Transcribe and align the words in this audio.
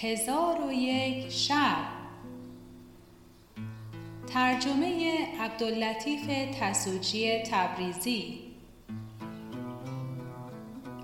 هزار 0.00 0.66
و 0.66 0.72
یک 0.72 1.28
شب. 1.28 1.86
ترجمه 4.26 5.18
عبداللطیف 5.40 6.26
تسوجی 6.60 7.42
تبریزی. 7.50 8.40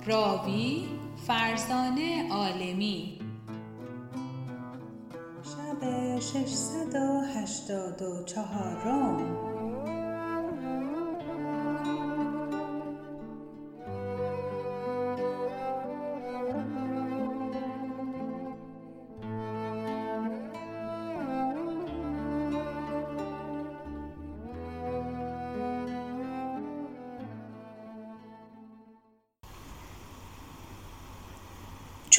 راوی 0.07 0.89
فرزانه 1.27 2.29
عالمی. 2.33 3.18
شب 5.45 6.18
ششصد 6.20 6.95
و 6.95 7.22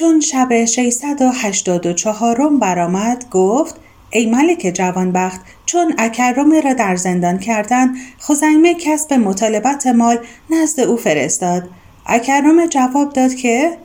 چون 0.04 0.20
شب 0.20 0.64
684 0.64 2.48
برآمد 2.48 3.30
گفت 3.30 3.74
ای 4.10 4.26
ملک 4.26 4.72
جوانبخت 4.74 5.40
چون 5.66 5.94
اکرمه 5.98 6.60
را 6.60 6.72
در 6.72 6.96
زندان 6.96 7.38
کردند 7.38 7.96
خزیمه 8.20 8.74
کس 8.74 9.06
به 9.06 9.16
مطالبت 9.16 9.86
مال 9.86 10.18
نزد 10.50 10.80
او 10.80 10.96
فرستاد. 10.96 11.68
اکرم 12.06 12.66
جواب 12.66 13.12
داد 13.12 13.34
که 13.34 13.78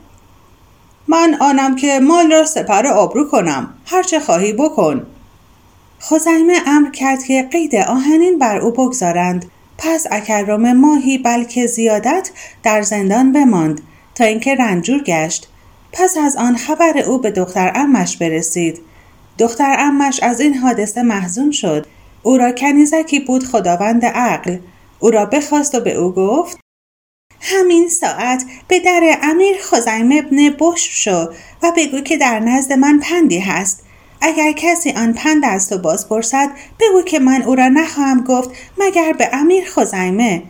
من 1.08 1.36
آنم 1.40 1.76
که 1.76 2.00
مال 2.00 2.32
را 2.32 2.44
سپر 2.44 2.86
آبرو 2.86 3.28
کنم 3.28 3.74
هرچه 3.86 4.20
خواهی 4.20 4.52
بکن. 4.52 5.06
خزیمه 6.02 6.56
امر 6.66 6.90
کرد 6.90 7.24
که 7.24 7.48
قید 7.52 7.76
آهنین 7.76 8.38
بر 8.38 8.58
او 8.58 8.70
بگذارند. 8.70 9.50
پس 9.78 10.06
اکرم 10.10 10.72
ماهی 10.72 11.18
بلکه 11.18 11.66
زیادت 11.66 12.30
در 12.62 12.82
زندان 12.82 13.32
بماند 13.32 13.80
تا 14.14 14.24
اینکه 14.24 14.54
رنجور 14.54 15.02
گشت. 15.02 15.49
پس 15.92 16.16
از 16.16 16.36
آن 16.36 16.56
خبر 16.56 16.98
او 16.98 17.18
به 17.18 17.30
دختر 17.30 17.72
امش 17.74 18.16
برسید. 18.16 18.80
دختر 19.38 19.76
امش 19.78 20.20
از 20.22 20.40
این 20.40 20.54
حادثه 20.54 21.02
محزون 21.02 21.50
شد. 21.50 21.86
او 22.22 22.36
را 22.36 22.52
کنیزکی 22.52 23.20
بود 23.20 23.44
خداوند 23.44 24.04
عقل. 24.04 24.58
او 24.98 25.10
را 25.10 25.26
بخواست 25.26 25.74
و 25.74 25.80
به 25.80 25.94
او 25.94 26.12
گفت 26.12 26.60
همین 27.40 27.88
ساعت 27.88 28.44
به 28.68 28.80
در 28.80 29.18
امیر 29.22 29.56
خزیم 29.62 30.12
ابن 30.18 30.56
بشر 30.58 30.90
شو 30.90 31.28
و 31.62 31.72
بگو 31.76 32.00
که 32.00 32.16
در 32.16 32.40
نزد 32.40 32.72
من 32.72 32.98
پندی 32.98 33.38
هست. 33.38 33.84
اگر 34.20 34.52
کسی 34.52 34.90
آن 34.90 35.12
پند 35.12 35.44
از 35.44 35.68
تو 35.68 35.78
باز 35.78 36.08
پرسد 36.08 36.50
بگو 36.80 37.02
که 37.02 37.18
من 37.18 37.42
او 37.42 37.54
را 37.54 37.68
نخواهم 37.68 38.24
گفت 38.24 38.50
مگر 38.78 39.12
به 39.12 39.28
امیر 39.32 39.64
خزیمه. 39.64 40.42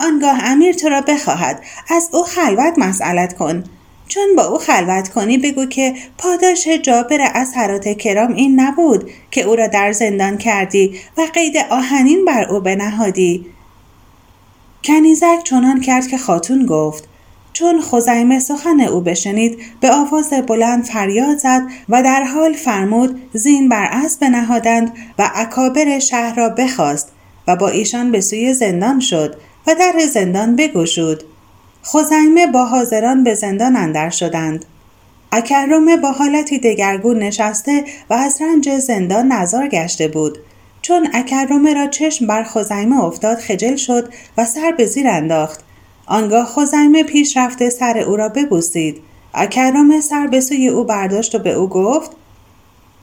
آنگاه 0.00 0.44
امیر 0.44 0.74
تو 0.74 0.88
را 0.88 1.00
بخواهد. 1.00 1.62
از 1.88 2.08
او 2.12 2.24
خلوت 2.24 2.78
مسئلت 2.78 3.36
کن. 3.36 3.64
چون 4.08 4.36
با 4.36 4.44
او 4.44 4.58
خلوت 4.58 5.08
کنی 5.08 5.38
بگو 5.38 5.66
که 5.66 5.94
پاداش 6.18 6.68
جابر 6.68 7.18
اثرات 7.34 7.88
کرام 7.88 8.34
این 8.34 8.60
نبود 8.60 9.10
که 9.30 9.42
او 9.42 9.56
را 9.56 9.66
در 9.66 9.92
زندان 9.92 10.38
کردی 10.38 11.00
و 11.16 11.22
قید 11.34 11.56
آهنین 11.70 12.24
بر 12.24 12.44
او 12.44 12.60
بنهادی. 12.60 13.46
کنیزک 14.84 15.42
چنان 15.44 15.80
کرد 15.80 16.06
که 16.06 16.18
خاتون 16.18 16.66
گفت. 16.66 17.08
چون 17.52 17.80
خزیمه 17.80 18.38
سخن 18.38 18.80
او 18.80 19.00
بشنید 19.00 19.58
به 19.80 19.92
آواز 19.92 20.32
بلند 20.46 20.84
فریاد 20.84 21.38
زد 21.38 21.62
و 21.88 22.02
در 22.02 22.22
حال 22.22 22.52
فرمود 22.52 23.20
زین 23.32 23.68
بر 23.68 23.88
اسب 23.92 24.24
نهادند 24.24 24.92
و 25.18 25.30
اکابر 25.34 25.98
شهر 25.98 26.34
را 26.34 26.48
بخواست 26.48 27.12
و 27.48 27.56
با 27.56 27.68
ایشان 27.68 28.12
به 28.12 28.20
سوی 28.20 28.54
زندان 28.54 29.00
شد 29.00 29.36
و 29.66 29.74
در 29.74 29.98
زندان 30.12 30.56
بگشود. 30.56 31.24
خزیمه 31.84 32.46
با 32.46 32.64
حاضران 32.64 33.24
به 33.24 33.34
زندان 33.34 33.76
اندر 33.76 34.10
شدند. 34.10 34.64
اکرمه 35.32 35.96
با 35.96 36.12
حالتی 36.12 36.58
دگرگون 36.58 37.18
نشسته 37.18 37.84
و 38.10 38.14
از 38.14 38.42
رنج 38.42 38.78
زندان 38.78 39.32
نزار 39.32 39.68
گشته 39.68 40.08
بود. 40.08 40.38
چون 40.82 41.08
اکرمه 41.14 41.74
را 41.74 41.86
چشم 41.86 42.26
بر 42.26 42.44
خزیمه 42.44 43.04
افتاد 43.04 43.38
خجل 43.38 43.76
شد 43.76 44.12
و 44.38 44.44
سر 44.44 44.74
به 44.76 44.86
زیر 44.86 45.08
انداخت. 45.08 45.60
آنگاه 46.06 46.46
خزیمه 46.46 47.02
پیش 47.02 47.36
رفته 47.36 47.70
سر 47.70 47.98
او 47.98 48.16
را 48.16 48.28
ببوسید. 48.28 49.02
اکرمه 49.34 50.00
سر 50.00 50.26
به 50.26 50.40
سوی 50.40 50.68
او 50.68 50.84
برداشت 50.84 51.34
و 51.34 51.38
به 51.38 51.52
او 51.52 51.68
گفت 51.68 52.10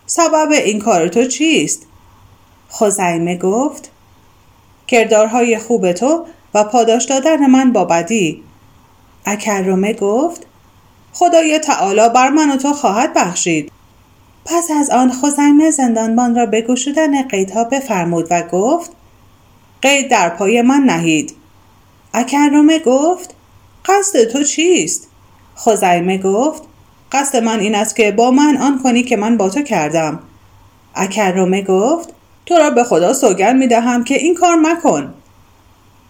سبب 0.06 0.52
این 0.52 0.80
کار 0.80 1.08
تو 1.08 1.26
چیست؟ 1.26 1.82
خزیمه 2.72 3.38
گفت 3.38 3.92
کردارهای 4.88 5.58
خوب 5.58 5.92
تو 5.92 6.26
و 6.54 6.64
پاداش 6.64 7.06
دادن 7.06 7.46
من 7.46 7.72
با 7.72 7.86
بدی. 7.86 8.44
اکرمه 9.26 9.94
گفت 9.94 10.46
خدای 11.14 11.60
تعالی 11.60 12.10
بر 12.16 12.30
من 12.30 12.52
و 12.52 12.58
تو 12.58 12.74
خواهد 12.74 13.14
بخشید. 13.14 13.72
پس 14.46 14.72
از 14.80 14.90
آن 14.90 15.12
خزیمه 15.12 15.72
زندانبان 15.72 16.36
را 16.36 16.46
به 16.46 16.62
گشودن 16.62 17.28
قیدها 17.28 17.64
بفرمود 17.64 18.28
و 18.30 18.42
گفت 18.42 18.92
قید 19.82 20.10
در 20.10 20.30
پای 20.30 20.62
من 20.62 20.80
نهید. 20.80 21.36
اکرمه 22.14 22.80
گفت 22.80 23.36
قصد 23.86 24.24
تو 24.24 24.44
چیست؟ 24.44 25.08
خزیمه 25.58 26.18
گفت 26.18 26.64
قصد 27.12 27.44
من 27.44 27.60
این 27.60 27.76
است 27.76 27.96
که 27.96 28.12
با 28.12 28.32
من 28.32 28.58
آن 28.58 28.80
کنی 28.84 29.04
که 29.04 29.18
من 29.18 29.38
با 29.38 29.50
تو 29.50 29.62
کردم. 29.62 30.20
اکرمه 30.96 31.62
گفت 31.62 32.10
تو 32.46 32.56
را 32.56 32.70
به 32.70 32.84
خدا 32.84 33.14
سوگند 33.14 33.56
می 33.56 33.68
دهم 33.68 34.04
که 34.04 34.16
این 34.16 34.36
کار 34.36 34.56
مکن. 34.56 35.14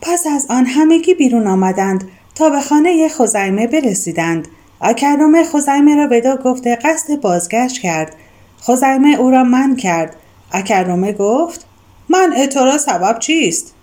پس 0.01 0.27
از 0.27 0.47
آن 0.49 0.65
همگی 0.65 1.13
بیرون 1.13 1.47
آمدند 1.47 2.09
تا 2.35 2.49
به 2.49 2.61
خانه 2.61 3.09
خزیمه 3.09 3.67
برسیدند. 3.67 4.47
اکرم 4.81 5.43
خزیمه 5.43 5.95
را 5.95 6.07
ودا 6.11 6.35
گفته 6.37 6.75
قصد 6.75 7.21
بازگشت 7.21 7.81
کرد. 7.81 8.15
خزیمه 8.61 9.15
او 9.19 9.31
را 9.31 9.43
من 9.43 9.75
کرد. 9.75 10.15
اکرمه 10.51 11.13
گفت 11.13 11.65
من 12.09 12.47
تو 12.53 12.59
را 12.59 12.77
سبب 12.77 13.19
چیست؟ 13.19 13.73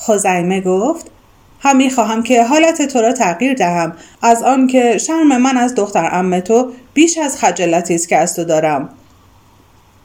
خزیمه 0.00 0.60
گفت 0.60 1.10
همی 1.60 1.90
خواهم 1.90 2.22
که 2.22 2.44
حالت 2.44 2.82
تو 2.82 2.98
را 2.98 3.12
تغییر 3.12 3.54
دهم. 3.54 3.92
از 4.22 4.42
آنکه 4.42 4.98
شرم 4.98 5.36
من 5.36 5.56
از 5.56 5.74
دختر 5.74 6.08
ام 6.12 6.40
تو 6.40 6.72
بیش 6.94 7.18
از 7.18 7.38
خجلتی 7.38 7.94
است 7.94 8.08
که 8.08 8.16
از 8.16 8.36
تو 8.36 8.44
دارم. 8.44 8.88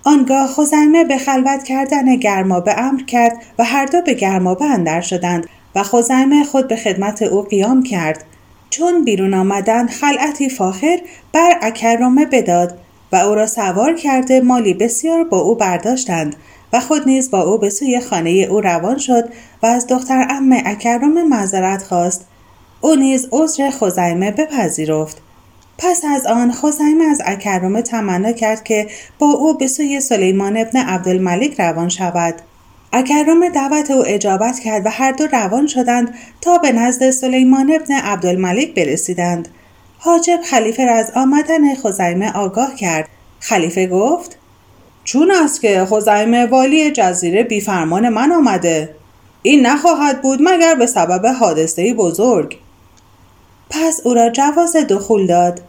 آنگاه 0.03 0.47
خزیمه 0.47 1.03
به 1.03 1.17
خلوت 1.17 1.63
کردن 1.63 2.15
گرمابه 2.15 2.79
امر 2.79 3.01
کرد 3.01 3.33
و 3.59 3.63
هر 3.63 3.85
دو 3.85 4.01
به 4.01 4.13
گرمابه 4.13 4.65
اندر 4.65 5.01
شدند. 5.01 5.47
و 5.75 5.83
خزیمه 5.83 6.43
خود 6.43 6.67
به 6.67 6.75
خدمت 6.75 7.21
او 7.21 7.41
قیام 7.41 7.83
کرد. 7.83 8.25
چون 8.69 9.05
بیرون 9.05 9.33
آمدن 9.33 9.87
خلعتی 9.87 10.49
فاخر 10.49 10.99
بر 11.33 11.59
اکرمه 11.61 12.25
بداد 12.25 12.77
و 13.11 13.15
او 13.15 13.35
را 13.35 13.47
سوار 13.47 13.93
کرده 13.93 14.41
مالی 14.41 14.73
بسیار 14.73 15.23
با 15.23 15.37
او 15.37 15.55
برداشتند 15.55 16.35
و 16.73 16.79
خود 16.79 17.07
نیز 17.07 17.31
با 17.31 17.41
او 17.41 17.57
به 17.57 17.69
سوی 17.69 17.99
خانه 17.99 18.29
او 18.29 18.61
روان 18.61 18.97
شد 18.97 19.29
و 19.63 19.65
از 19.65 19.87
دختر 19.87 20.27
ام 20.29 20.61
اکرم 20.65 21.27
معذرت 21.27 21.83
خواست. 21.83 22.25
او 22.81 22.95
نیز 22.95 23.27
عذر 23.31 23.69
خزیمه 23.69 24.31
بپذیرفت. 24.31 25.17
پس 25.77 26.01
از 26.15 26.25
آن 26.25 26.51
خزیمه 26.51 27.03
از 27.03 27.21
اکرمه 27.25 27.81
تمنا 27.81 28.31
کرد 28.31 28.63
که 28.63 28.87
با 29.19 29.27
او 29.27 29.57
به 29.57 29.67
سوی 29.67 30.01
سلیمان 30.01 30.57
ابن 30.57 30.79
عبدالملک 30.79 31.59
روان 31.59 31.89
شود. 31.89 32.35
اکرم 32.93 33.49
دعوت 33.49 33.91
او 33.91 34.03
اجابت 34.07 34.59
کرد 34.59 34.85
و 34.85 34.89
هر 34.89 35.11
دو 35.11 35.27
روان 35.27 35.67
شدند 35.67 36.15
تا 36.41 36.57
به 36.57 36.71
نزد 36.71 37.09
سلیمان 37.09 37.71
ابن 37.71 37.93
عبدالملک 37.93 38.73
برسیدند. 38.73 39.47
حاجب 39.97 40.39
خلیفه 40.49 40.85
را 40.85 40.95
از 40.95 41.11
آمدن 41.15 41.75
خزیمه 41.75 42.31
آگاه 42.31 42.75
کرد. 42.75 43.09
خلیفه 43.39 43.87
گفت 43.87 44.37
چون 45.03 45.31
است 45.31 45.61
که 45.61 45.85
خزیمه 45.85 46.45
والی 46.45 46.91
جزیره 46.91 47.43
بیفرمان 47.43 48.09
من 48.09 48.31
آمده. 48.31 48.95
این 49.41 49.65
نخواهد 49.65 50.21
بود 50.21 50.39
مگر 50.41 50.75
به 50.75 50.85
سبب 50.85 51.25
حادثه 51.25 51.93
بزرگ. 51.93 52.57
پس 53.69 54.01
او 54.03 54.13
را 54.13 54.29
جواز 54.29 54.75
دخول 54.75 55.27
داد. 55.27 55.61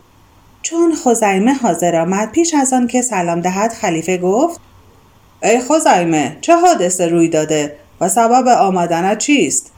چون 0.63 0.95
خزیمه 0.95 1.53
حاضر 1.53 1.97
آمد 1.97 2.31
پیش 2.31 2.55
از 2.55 2.73
آن 2.73 2.87
که 2.87 3.03
سلام 3.03 3.41
دهد 3.41 3.73
خلیفه 3.73 4.19
گفت 4.19 4.61
ای 5.43 5.61
خزیمه 5.61 6.37
چه 6.41 6.57
حادثه 6.57 7.09
روی 7.09 7.29
داده 7.29 7.77
و 8.01 8.09
سبب 8.09 8.49
آمدنت 8.49 9.19
چیست؟ 9.19 9.73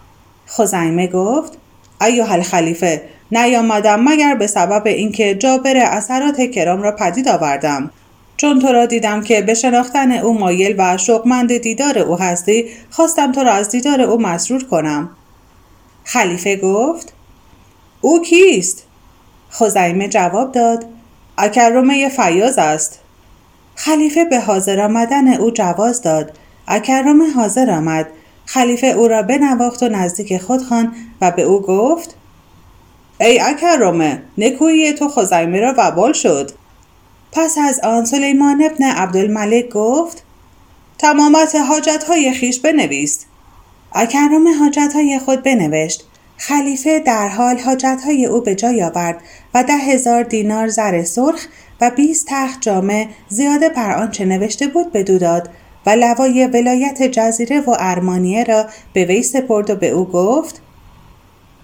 خزیمه 0.48 1.06
گفت 1.06 1.52
ایها 2.00 2.34
الخلیفه 2.34 3.02
نیامدم 3.32 4.08
مگر 4.08 4.34
به 4.34 4.46
سبب 4.46 4.86
اینکه 4.86 5.34
جابر 5.34 5.76
اثرات 5.76 6.40
کرام 6.40 6.82
را 6.82 6.92
پدید 6.92 7.28
آوردم. 7.28 7.90
چون 8.36 8.60
تو 8.60 8.68
را 8.68 8.86
دیدم 8.86 9.22
که 9.22 9.42
به 9.42 9.54
شناختن 9.54 10.12
او 10.12 10.38
مایل 10.38 10.74
و 10.78 10.96
شوقمند 10.98 11.56
دیدار 11.56 11.98
او 11.98 12.18
هستی 12.18 12.64
خواستم 12.90 13.32
تو 13.32 13.42
را 13.42 13.52
از 13.52 13.68
دیدار 13.70 14.00
او 14.00 14.20
مسرور 14.20 14.64
کنم. 14.64 15.10
خلیفه 16.04 16.56
گفت 16.56 17.12
او 18.00 18.22
کیست؟ 18.22 18.82
خزیمه 19.52 20.08
جواب 20.08 20.52
داد 20.52 20.84
اکرمه 21.38 22.08
فیاض 22.08 22.58
است. 22.58 23.01
خلیفه 23.84 24.24
به 24.24 24.40
حاضر 24.40 24.80
آمدن 24.80 25.34
او 25.34 25.50
جواز 25.50 26.02
داد. 26.02 26.32
اکرم 26.68 27.22
حاضر 27.36 27.70
آمد. 27.70 28.06
خلیفه 28.46 28.86
او 28.86 29.08
را 29.08 29.22
بنواخت 29.22 29.82
و 29.82 29.88
نزدیک 29.88 30.38
خود 30.38 30.62
خوان 30.62 30.94
و 31.20 31.30
به 31.30 31.42
او 31.42 31.60
گفت 31.60 32.16
ای 33.20 33.40
اکرمه 33.40 34.22
نکویی 34.38 34.92
تو 34.92 35.08
خزیمه 35.08 35.60
را 35.60 35.74
وبال 35.78 36.12
شد. 36.12 36.50
پس 37.32 37.58
از 37.58 37.80
آن 37.80 38.04
سلیمان 38.04 38.62
ابن 38.62 38.84
عبدالملک 38.84 39.68
گفت 39.68 40.22
تمامت 40.98 41.54
حاجت 41.54 42.04
های 42.04 42.32
خیش 42.32 42.60
بنویس. 42.60 43.24
اکرم 43.92 44.48
حاجت 44.60 44.92
های 44.94 45.18
خود 45.18 45.42
بنوشت. 45.42 46.04
خلیفه 46.36 46.98
در 46.98 47.28
حال 47.28 47.58
حاجت 47.58 48.00
های 48.04 48.26
او 48.26 48.40
به 48.40 48.54
جای 48.54 48.82
آورد 48.82 49.20
و 49.54 49.64
ده 49.64 49.76
هزار 49.76 50.22
دینار 50.22 50.68
زر 50.68 51.04
سرخ 51.04 51.46
و 51.82 51.90
20 51.90 52.26
تخت 52.28 52.60
جامه 52.60 53.08
زیاده 53.28 53.68
بر 53.68 53.94
آنچه 53.94 54.24
نوشته 54.24 54.66
بود 54.66 54.92
بدو 54.92 55.18
داد 55.18 55.48
و 55.86 55.90
لوای 55.90 56.46
ولایت 56.46 57.02
جزیره 57.02 57.60
و 57.60 57.76
ارمانیه 57.78 58.44
را 58.44 58.66
به 58.92 59.04
وی 59.04 59.22
سپرد 59.22 59.70
و 59.70 59.76
به 59.76 59.90
او 59.90 60.04
گفت 60.04 60.62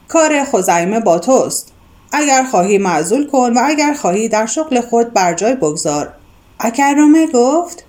کار 0.09 0.44
خزیمه 0.44 1.00
با 1.00 1.19
توست. 1.19 1.73
اگر 2.12 2.44
خواهی 2.44 2.79
معزول 2.79 3.26
کن 3.26 3.53
و 3.53 3.61
اگر 3.65 3.93
خواهی 3.93 4.29
در 4.29 4.47
شغل 4.47 4.81
خود 4.81 5.12
بر 5.12 5.35
جای 5.35 5.55
بگذار. 5.55 6.12
اکرمه 6.61 7.26
گفت 7.26 7.85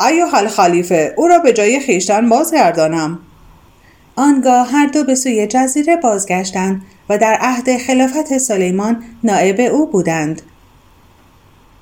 ایوه 0.00 0.48
خلیفه 0.48 1.14
او 1.16 1.28
را 1.28 1.38
به 1.38 1.52
جای 1.52 1.80
خیشتن 1.80 2.28
بازگردانم. 2.28 3.18
آنگاه 4.16 4.70
هر 4.70 4.86
دو 4.86 5.04
به 5.04 5.14
سوی 5.14 5.46
جزیره 5.46 5.96
بازگشتند 5.96 6.82
و 7.08 7.18
در 7.18 7.38
عهد 7.40 7.76
خلافت 7.76 8.38
سلیمان 8.38 9.02
نائب 9.24 9.60
او 9.60 9.86
بودند. 9.86 10.42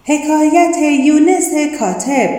حکایت 0.08 0.76
یونس 1.05 1.50
کاتب. 1.78 2.31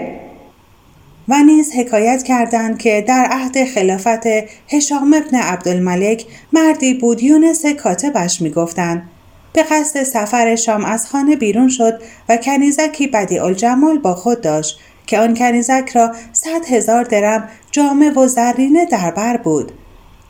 و 1.28 1.36
نیز 1.46 1.72
حکایت 1.76 2.24
کردند 2.24 2.78
که 2.78 3.06
در 3.08 3.28
عهد 3.32 3.66
خلافت 3.66 4.28
هشام 4.70 5.14
ابن 5.14 5.38
عبدالملک 5.38 6.26
مردی 6.54 6.94
بود 6.94 7.24
یونس 7.24 7.66
کاتبش 7.66 8.42
می‌گفتند. 8.42 9.10
به 9.54 9.64
قصد 9.64 10.04
سفر 10.04 10.56
شام 10.56 10.86
از 10.86 11.08
خانه 11.08 11.36
بیرون 11.36 11.70
شد 11.70 12.02
و 12.30 12.38
کنیزکی 12.38 13.08
بدی 13.08 13.40
الجمال 13.40 13.98
با 13.98 14.16
خود 14.16 14.42
داشت 14.42 14.80
که 15.06 15.20
آن 15.20 15.34
کنیزک 15.34 15.90
را 15.94 16.16
صد 16.34 16.66
هزار 16.70 17.04
درم 17.04 17.50
جامه 17.72 18.12
و 18.12 18.28
زرینه 18.28 18.86
در 18.86 19.12
بر 19.12 19.38
بود. 19.38 19.72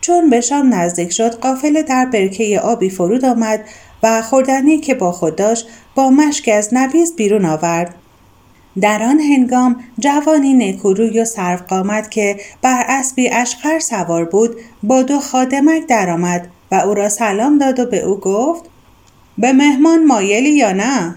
چون 0.02 0.30
به 0.30 0.42
شام 0.42 0.74
نزدیک 0.74 1.12
شد 1.12 1.36
قافله 1.36 1.84
در 1.84 2.06
برکه 2.06 2.60
آبی 2.60 2.90
فرود 2.90 3.26
آمد 3.26 3.66
و 4.04 4.22
خوردنی 4.22 4.78
که 4.78 4.94
با 4.94 5.12
خود 5.12 5.36
داشت 5.36 5.68
با 5.96 6.10
مشک 6.10 6.50
از 6.54 6.70
نبیز 6.72 7.16
بیرون 7.16 7.46
آورد. 7.46 7.96
در 8.82 9.04
آن 9.04 9.20
هنگام 9.20 9.84
جوانی 10.00 10.54
نکوروی 10.54 11.20
و 11.20 11.26
سرفقامت 11.26 12.12
که 12.12 12.40
بر 12.62 12.86
اسبی 12.88 13.30
اشقر 13.30 13.80
سوار 13.80 14.26
بود 14.26 14.56
با 14.84 15.02
دو 15.02 15.20
خادمک 15.20 15.88
درآمد 15.88 16.48
و 16.72 16.76
او 16.76 16.94
را 16.94 17.10
سلام 17.10 17.58
داد 17.58 17.80
و 17.80 17.86
به 17.86 18.06
او 18.06 18.20
گفت 18.20 18.64
به 19.38 19.54
مهمان 19.54 20.06
مایلی 20.06 20.50
یا 20.50 20.72
نه؟ 20.72 21.16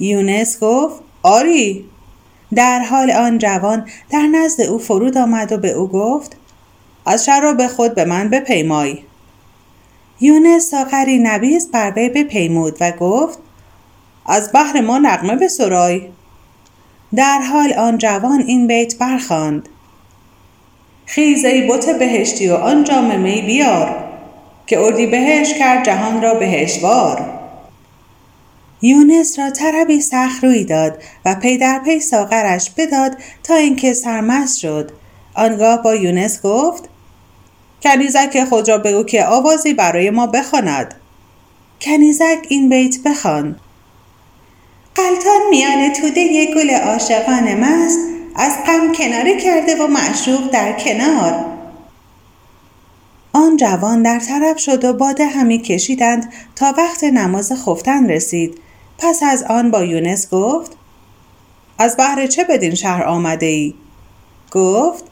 یونس 0.00 0.58
گفت 0.60 1.00
آری. 1.22 1.84
در 2.54 2.80
حال 2.80 3.10
آن 3.10 3.38
جوان 3.38 3.88
در 4.10 4.26
نزد 4.26 4.60
او 4.60 4.78
فرود 4.78 5.18
آمد 5.18 5.52
و 5.52 5.56
به 5.56 5.70
او 5.70 5.88
گفت 5.88 6.36
از 7.06 7.24
شراب 7.24 7.66
خود 7.66 7.94
به 7.94 8.04
من 8.04 8.30
بپیمای. 8.30 8.98
یونس 10.20 10.70
ساغری 10.70 11.18
نبیز 11.18 11.70
بر 11.70 11.92
وی 11.96 12.08
بپیمود 12.08 12.76
و 12.80 12.92
گفت 12.92 13.38
از 14.26 14.50
بحر 14.54 14.80
ما 14.80 14.98
نغمه 14.98 15.48
سرای. 15.48 16.02
در 17.14 17.38
حال 17.38 17.72
آن 17.72 17.98
جوان 17.98 18.40
این 18.40 18.66
بیت 18.66 18.98
برخواند. 18.98 19.68
خیز 21.06 21.44
ای 21.44 21.68
بت 21.68 21.98
بهشتی 21.98 22.48
و 22.48 22.54
آن 22.54 22.84
جام 22.84 23.20
می 23.20 23.42
بیار 23.42 24.04
که 24.66 24.80
اردیبهشت 24.80 25.54
کرد 25.54 25.86
جهان 25.86 26.22
را 26.22 26.34
بهشت‌وار. 26.34 27.36
یونس 28.82 29.38
را 29.38 29.50
طربی 29.50 30.00
سخت 30.00 30.44
روی 30.44 30.64
داد 30.64 31.02
و 31.24 31.34
پی 31.34 31.58
در 31.58 31.80
پی 31.84 32.00
ساغرش 32.00 32.70
بداد 32.70 33.16
تا 33.42 33.54
اینکه 33.54 33.92
سرمست 33.92 34.58
شد. 34.58 34.92
آنگاه 35.34 35.82
با 35.82 35.94
یونس 35.94 36.42
گفت 36.42 36.88
کنیزک 37.82 38.44
خود 38.44 38.68
را 38.68 38.78
بگو 38.78 39.02
که 39.02 39.24
آوازی 39.24 39.74
برای 39.74 40.10
ما 40.10 40.26
بخواند. 40.26 40.94
کنیزک 41.80 42.46
این 42.48 42.68
بیت 42.68 43.02
بخوان. 43.04 43.56
قلتان 44.94 45.40
میان 45.50 45.92
توده 45.92 46.46
گل 46.54 46.70
عاشقان 46.70 47.54
مست 47.54 47.98
از 48.36 48.52
غم 48.66 48.92
کناره 48.92 49.40
کرده 49.40 49.84
و 49.84 49.86
معشوق 49.86 50.50
در 50.50 50.72
کنار. 50.72 51.44
آن 53.32 53.56
جوان 53.56 54.02
در 54.02 54.18
طرف 54.18 54.58
شد 54.58 54.84
و 54.84 54.92
باده 54.92 55.26
همی 55.26 55.58
کشیدند 55.58 56.32
تا 56.56 56.74
وقت 56.78 57.04
نماز 57.04 57.52
خفتن 57.52 58.10
رسید. 58.10 58.58
پس 58.98 59.22
از 59.22 59.42
آن 59.42 59.70
با 59.70 59.84
یونس 59.84 60.30
گفت 60.30 60.72
از 61.78 61.96
بحر 61.96 62.26
چه 62.26 62.44
بدین 62.44 62.74
شهر 62.74 63.02
آمده 63.02 63.46
ای؟ 63.46 63.74
گفت 64.50 65.04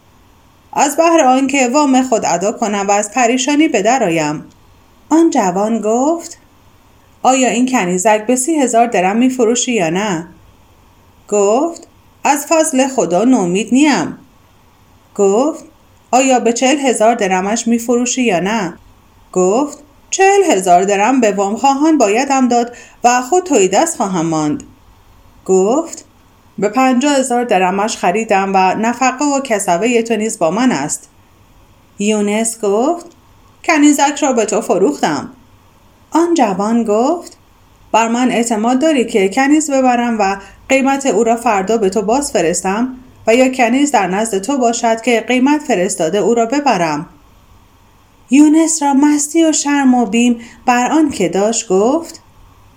از 0.75 0.97
بحر 0.97 1.21
آنکه 1.21 1.69
وام 1.69 2.03
خود 2.03 2.23
ادا 2.25 2.53
کنم 2.53 2.87
و 2.89 2.91
از 2.91 3.11
پریشانی 3.11 3.69
به 3.69 3.99
آیم 4.03 4.45
آن 5.09 5.31
جوان 5.31 5.81
گفت 5.81 6.39
آیا 7.23 7.49
این 7.49 7.69
کنیزک 7.69 8.27
به 8.27 8.37
سی 8.37 8.55
هزار 8.55 8.87
درم 8.87 9.17
می 9.17 9.31
فروشی 9.31 9.73
یا 9.73 9.91
نه؟ 9.91 10.29
گفت 11.29 11.89
از 12.25 12.47
فضل 12.49 12.89
خدا 12.89 13.25
نومید 13.25 13.69
نیم 13.73 14.19
گفت 15.15 15.65
آیا 16.11 16.41
به 16.41 16.53
چل 16.53 16.79
هزار 16.79 17.15
درمش 17.15 17.67
می 17.67 17.79
فروشی 17.79 18.23
یا 18.23 18.41
نه؟ 18.41 18.75
گفت 19.33 19.79
چل 20.11 20.43
هزار 20.51 20.85
درم 20.85 21.21
به 21.21 21.33
وام 21.33 21.57
خواهان 21.57 21.99
بایدم 21.99 22.49
داد 22.49 22.77
و 23.05 23.23
خود 23.23 23.45
توی 23.45 23.69
دست 23.69 23.97
خواهم 23.97 24.27
ماند 24.27 24.63
گفت 25.45 26.05
به 26.59 26.69
پنجاه 26.69 27.17
هزار 27.17 27.45
درمش 27.45 27.97
خریدم 27.97 28.53
و 28.55 28.75
نفقه 28.75 29.25
و 29.25 29.41
کسبه 29.41 30.03
تو 30.03 30.17
نیز 30.17 30.39
با 30.39 30.51
من 30.51 30.73
است. 30.73 31.09
یونس 31.99 32.61
گفت 32.61 33.07
کنیزک 33.65 34.19
را 34.23 34.33
به 34.33 34.45
تو 34.45 34.61
فروختم. 34.61 35.31
آن 36.11 36.35
جوان 36.35 36.85
گفت 36.85 37.39
بر 37.93 38.09
من 38.09 38.31
اعتماد 38.31 38.81
داری 38.81 39.05
که 39.05 39.29
کنیز 39.29 39.71
ببرم 39.71 40.19
و 40.19 40.37
قیمت 40.69 41.07
او 41.07 41.25
را 41.25 41.37
فردا 41.37 41.77
به 41.77 41.91
تو 41.91 42.03
باز 42.03 42.33
فرستم 42.33 42.97
و 43.27 43.35
یا 43.35 43.49
کنیز 43.49 43.93
در 43.93 44.07
نزد 44.07 44.39
تو 44.39 44.59
باشد 44.59 45.01
که 45.01 45.21
قیمت 45.21 45.61
فرستاده 45.61 46.19
او 46.19 46.35
را 46.35 46.47
ببرم. 46.47 47.07
یونس 48.31 48.83
را 48.83 48.95
مستی 48.95 49.45
و 49.45 49.53
شرم 49.53 49.95
و 49.95 50.07
بیم 50.07 50.41
بر 50.67 50.93
آن 50.93 51.11
که 51.11 51.29
داشت 51.29 51.69
گفت 51.69 52.21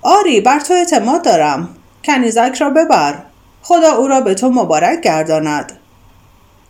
آری 0.01 0.41
بر 0.41 0.59
تو 0.59 0.73
اعتماد 0.73 1.21
دارم. 1.21 1.69
کنیزک 2.03 2.55
را 2.59 2.69
ببر. 2.69 3.15
خدا 3.67 3.91
او 3.91 4.07
را 4.07 4.21
به 4.21 4.33
تو 4.33 4.49
مبارک 4.49 5.01
گرداند. 5.01 5.71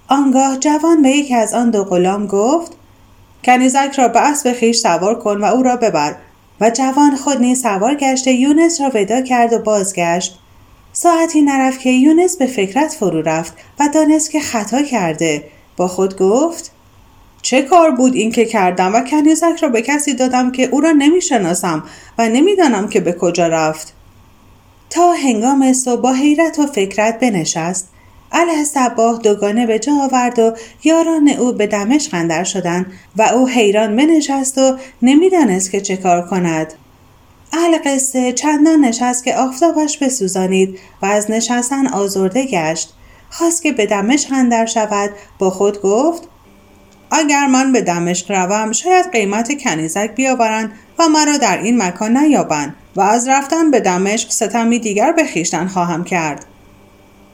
آنگاه 0.08 0.58
جوان 0.58 1.02
به 1.02 1.10
یکی 1.10 1.36
از 1.36 1.54
آن 1.54 1.70
دو 1.70 1.84
غلام 1.84 2.28
گفت 2.28 2.72
کنیزک 3.44 3.94
را 3.98 4.08
به 4.08 4.20
اسب 4.20 4.54
خویش 4.60 4.78
سوار 4.78 5.20
کن 5.20 5.38
و 5.42 5.46
او 5.46 5.64
را 5.64 5.76
ببر. 5.76 6.16
و 6.62 6.70
جوان 6.70 7.16
خود 7.16 7.38
نیز 7.38 7.62
سوار 7.62 7.96
گشته 7.96 8.32
یونس 8.32 8.82
را 8.82 8.92
ودا 8.94 9.22
کرد 9.22 9.54
و 9.54 9.60
بازگشت. 9.60 10.40
ساعتی 10.94 11.42
نرفت 11.42 11.80
که 11.80 11.90
یونس 11.90 12.38
به 12.38 12.46
فکرت 12.46 12.94
فرو 12.94 13.22
رفت 13.22 13.54
و 13.80 13.90
دانست 13.94 14.32
که 14.32 14.40
خطا 14.40 14.82
کرده. 14.82 15.44
با 15.78 15.88
خود 15.88 16.18
گفت 16.18 16.72
چه 17.42 17.62
کار 17.62 17.92
بود 17.92 18.14
این 18.14 18.32
که 18.32 18.46
کردم 18.46 18.96
و 18.96 19.02
کنیزک 19.02 19.58
را 19.62 19.70
به 19.70 19.82
کسی 19.82 20.14
دادم 20.14 20.52
که 20.52 20.64
او 20.64 20.82
را 20.82 20.92
نمی‌شناسم 20.92 21.84
و 22.18 22.30
نمی‌دانم 22.30 22.88
که 22.88 23.00
به 23.00 23.14
کجا 23.14 23.48
رفت. 23.48 23.97
تا 24.90 25.14
هنگام 25.14 25.74
صبح 25.74 26.02
با 26.02 26.14
حیرت 26.14 26.60
و 26.60 26.66
فکرت 26.66 27.20
بنشست. 27.20 27.90
علیه 28.32 28.64
صباه 28.64 29.20
دوگانه 29.20 29.66
به 29.66 29.80
جا 29.80 29.94
آورد 30.04 30.40
و 30.40 30.54
یاران 30.84 31.30
او 31.30 31.54
به 31.54 31.68
دمشق 31.68 32.14
اندر 32.14 32.44
شدند 32.44 32.86
و 33.16 33.22
او 33.22 33.48
حیران 33.48 33.96
بنشست 33.96 34.58
و 34.58 34.78
نمی‌دانست 35.02 35.72
که 35.72 35.82
چه 35.82 35.98
کار 35.98 36.28
کند. 36.28 36.74
قصه 37.86 38.34
چندان 38.34 38.80
نشست 38.80 39.24
که 39.24 39.36
آفتابش 39.36 39.98
بسوزانید 39.98 40.80
و 41.02 41.06
از 41.06 41.32
نشستن 41.32 41.88
آزرده 41.88 42.46
گشت. 42.46 42.94
خواست 43.30 43.64
که 43.64 43.72
به 43.72 43.86
دمشق 43.86 44.34
اندر 44.34 44.66
شود 44.66 45.10
با 45.40 45.50
خود 45.50 45.82
گفت 45.82 46.24
اگر 47.12 47.46
من 47.46 47.72
به 47.72 47.82
دمشق 47.82 48.32
روم 48.32 48.72
شاید 48.72 49.12
قیمت 49.12 49.64
کنیزک 49.64 50.16
بیاورند 50.16 50.72
و 51.00 51.08
مرا 51.08 51.38
در 51.38 51.58
این 51.58 51.82
مکان 51.82 52.18
نیابند 52.18 52.76
و 52.96 53.02
از 53.02 53.28
رفتن 53.28 53.72
به 53.72 53.80
دمشق 53.80 54.30
ستمی 54.30 54.80
دیگر 54.80 55.12
به 55.12 55.24
خیشتن 55.24 55.68
خواهم 55.68 56.04
کرد. 56.04 56.46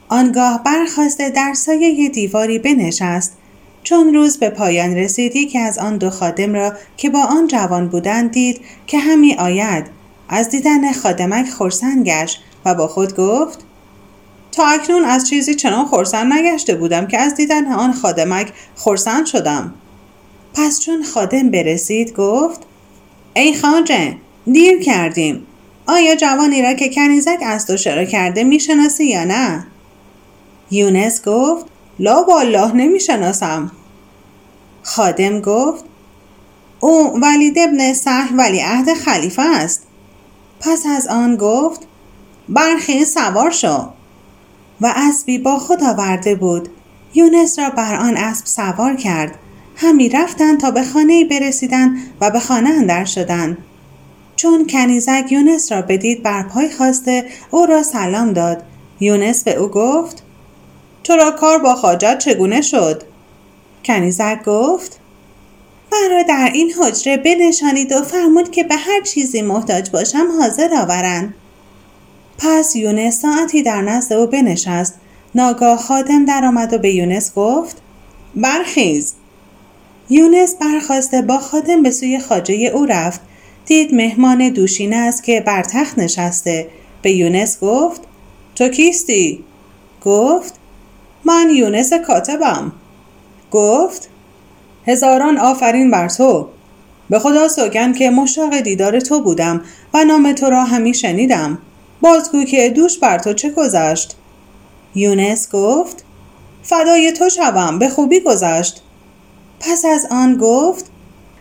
آنگاه 0.08 0.62
برخواسته 0.64 1.30
در 1.30 1.54
سایه 1.54 2.08
دیواری 2.08 2.58
بنشست. 2.58 3.32
چون 3.82 4.14
روز 4.14 4.38
به 4.38 4.50
پایان 4.50 4.94
رسیدی 4.94 5.46
که 5.46 5.58
از 5.58 5.78
آن 5.78 5.96
دو 5.96 6.10
خادم 6.10 6.54
را 6.54 6.72
که 6.96 7.10
با 7.10 7.22
آن 7.22 7.46
جوان 7.46 7.88
بودند 7.88 8.30
دید 8.30 8.60
که 8.86 8.98
همی 8.98 9.34
آید. 9.34 9.86
از 10.28 10.48
دیدن 10.48 10.92
خادمک 10.92 11.46
خرسند 11.46 12.06
گشت 12.06 12.42
و 12.64 12.74
با 12.74 12.88
خود 12.88 13.16
گفت 13.16 13.63
تا 14.54 14.66
اکنون 14.66 15.04
از 15.04 15.28
چیزی 15.28 15.54
چنان 15.54 15.84
خورسند 15.84 16.32
نگشته 16.32 16.74
بودم 16.74 17.06
که 17.06 17.18
از 17.18 17.34
دیدن 17.34 17.72
آن 17.72 17.92
خادمک 17.92 18.52
خورسند 18.74 19.26
شدم. 19.26 19.74
پس 20.54 20.80
چون 20.80 21.02
خادم 21.02 21.50
برسید 21.50 22.14
گفت 22.14 22.60
ای 23.34 23.54
خاجه 23.54 24.16
دیر 24.52 24.82
کردیم. 24.82 25.46
آیا 25.86 26.16
جوانی 26.16 26.62
را 26.62 26.72
که 26.72 26.88
کنیزک 26.88 27.38
از 27.42 27.66
تو 27.66 27.76
شرا 27.76 28.04
کرده 28.04 28.44
می‌شناسی 28.44 29.04
یا 29.04 29.24
نه؟ 29.24 29.66
یونس 30.70 31.24
گفت 31.24 31.66
لا 31.98 32.24
والله 32.24 32.72
نمی‌شناسم. 32.72 33.70
خادم 34.82 35.40
گفت 35.40 35.84
او 36.80 37.20
ولید 37.20 37.58
ابن 37.58 37.92
سهل 37.92 38.38
ولی 38.38 38.60
عهد 38.60 38.94
خلیفه 38.94 39.42
است. 39.42 39.82
پس 40.60 40.86
از 40.86 41.06
آن 41.06 41.36
گفت 41.36 41.80
برخی 42.48 43.04
سوار 43.04 43.50
شو. 43.50 43.93
و 44.80 44.92
اسبی 44.96 45.38
با 45.38 45.58
خود 45.58 45.82
آورده 45.82 46.34
بود. 46.34 46.68
یونس 47.14 47.58
را 47.58 47.70
بر 47.70 47.94
آن 47.94 48.16
اسب 48.16 48.46
سوار 48.46 48.96
کرد. 48.96 49.38
همی 49.76 50.08
رفتند 50.08 50.60
تا 50.60 50.70
به 50.70 50.82
خانه 50.82 51.24
برسیدند 51.24 51.98
و 52.20 52.30
به 52.30 52.40
خانه 52.40 52.70
اندر 52.70 53.04
شدند. 53.04 53.58
چون 54.36 54.66
کنیزک 54.66 55.24
یونس 55.30 55.72
را 55.72 55.82
بدید 55.82 56.22
بر 56.22 56.42
پای 56.42 56.70
خواسته 56.70 57.24
او 57.50 57.66
را 57.66 57.82
سلام 57.82 58.32
داد. 58.32 58.62
یونس 59.00 59.44
به 59.44 59.56
او 59.56 59.68
گفت 59.68 60.22
تو 61.04 61.16
را 61.16 61.30
کار 61.30 61.58
با 61.58 61.74
خاجت 61.74 62.18
چگونه 62.18 62.60
شد؟ 62.60 63.02
کنیزک 63.84 64.44
گفت 64.44 65.00
مرا 65.92 66.22
در 66.22 66.50
این 66.54 66.72
حجره 66.72 67.16
بنشانید 67.16 67.92
و 67.92 68.02
فرمود 68.02 68.50
که 68.50 68.64
به 68.64 68.76
هر 68.76 69.00
چیزی 69.00 69.42
محتاج 69.42 69.90
باشم 69.90 70.26
حاضر 70.40 70.74
آورند. 70.74 71.34
پس 72.38 72.76
یونس 72.76 73.20
ساعتی 73.20 73.62
در 73.62 73.82
نزد 73.82 74.12
او 74.12 74.26
بنشست. 74.26 74.94
ناگاه 75.34 75.78
خادم 75.78 76.24
درآمد 76.24 76.72
و 76.72 76.78
به 76.78 76.94
یونس 76.94 77.34
گفت 77.34 77.76
برخیز. 78.34 79.14
یونس 80.10 80.54
برخواسته 80.54 81.22
با 81.22 81.38
خادم 81.38 81.82
به 81.82 81.90
سوی 81.90 82.18
خاجه 82.18 82.54
او 82.54 82.86
رفت. 82.86 83.20
دید 83.66 83.94
مهمان 83.94 84.48
دوشینه 84.48 84.96
است 84.96 85.24
که 85.24 85.40
بر 85.40 85.62
تخت 85.62 85.98
نشسته. 85.98 86.68
به 87.02 87.12
یونس 87.12 87.60
گفت 87.60 88.00
تو 88.54 88.68
کیستی؟ 88.68 89.44
گفت 90.04 90.54
من 91.24 91.50
یونس 91.54 91.92
کاتبم. 91.92 92.72
گفت 93.50 94.08
هزاران 94.86 95.38
آفرین 95.38 95.90
بر 95.90 96.08
تو. 96.08 96.48
به 97.10 97.18
خدا 97.18 97.48
سوگند 97.48 97.96
که 97.96 98.10
مشتاق 98.10 98.60
دیدار 98.60 99.00
تو 99.00 99.20
بودم 99.20 99.60
و 99.94 100.04
نام 100.04 100.32
تو 100.32 100.50
را 100.50 100.64
همی 100.64 100.94
شنیدم. 100.94 101.58
بازگو 102.04 102.44
که 102.44 102.70
دوش 102.70 102.98
بر 102.98 103.18
تو 103.18 103.32
چه 103.32 103.50
گذشت؟ 103.50 104.16
یونس 104.94 105.48
گفت 105.52 106.04
فدای 106.62 107.12
تو 107.12 107.28
شوم 107.28 107.78
به 107.78 107.88
خوبی 107.88 108.20
گذشت. 108.20 108.82
پس 109.60 109.84
از 109.84 110.06
آن 110.10 110.36
گفت 110.36 110.84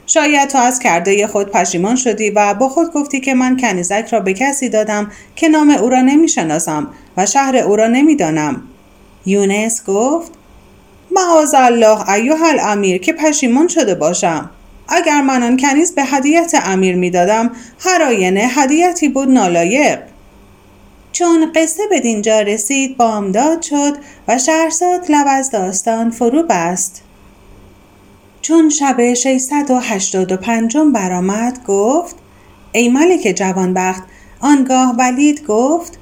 شاید 0.08 0.50
تو 0.50 0.58
از 0.58 0.80
کرده 0.80 1.28
خود 1.28 1.52
پشیمان 1.52 1.96
شدی 1.96 2.30
و 2.30 2.54
با 2.54 2.70
خود 2.70 2.94
گفتی 2.94 3.20
که 3.20 3.34
من 3.34 3.58
کنیزک 3.58 4.08
را 4.12 4.20
به 4.20 4.34
کسی 4.34 4.70
دادم 4.70 5.12
که 5.36 5.48
نام 5.48 5.70
او 5.70 5.90
را 5.90 6.02
نمی‌شناسم 6.02 6.88
و 7.18 7.26
شهر 7.26 7.58
او 7.58 7.76
را 7.76 7.88
نمی‌دانم. 7.88 8.62
یونس 9.26 9.84
گفت 9.86 10.32
معاذ 11.12 11.54
الله 11.54 12.10
ایها 12.10 12.48
الامیر 12.48 13.02
که 13.02 13.14
پشیمان 13.14 13.68
شده 13.68 13.96
باشم. 13.96 14.50
اگر 14.88 15.22
من 15.22 15.44
آن 15.44 15.58
کنیز 15.58 15.96
به 15.96 16.04
هدیت 16.04 16.52
امیر 16.66 16.96
می‌دادم 16.96 17.52
هر 17.80 18.04
آینه 18.04 18.48
هدیتی 18.56 19.10
بود 19.10 19.30
نالایق. 19.30 20.00
چون 21.14 21.52
قصه 21.56 21.84
به 21.90 22.00
دینجا 22.00 22.42
رسید 22.42 22.98
بامداد 22.98 23.62
شد 23.62 23.98
و 24.28 24.38
شهرزاد 24.38 25.06
لب 25.12 25.26
از 25.30 25.52
داستان 25.52 26.10
فرو 26.10 26.44
بست. 26.44 27.04
چون 28.42 28.70
شب 28.70 29.14
685 29.14 30.78
برآمد 30.78 31.64
گفت 31.68 32.16
ای 32.72 32.90
ملک 32.90 33.34
جوانبخت 33.36 34.04
آنگاه 34.40 34.96
ولید 35.00 35.46
گفت 35.46 36.00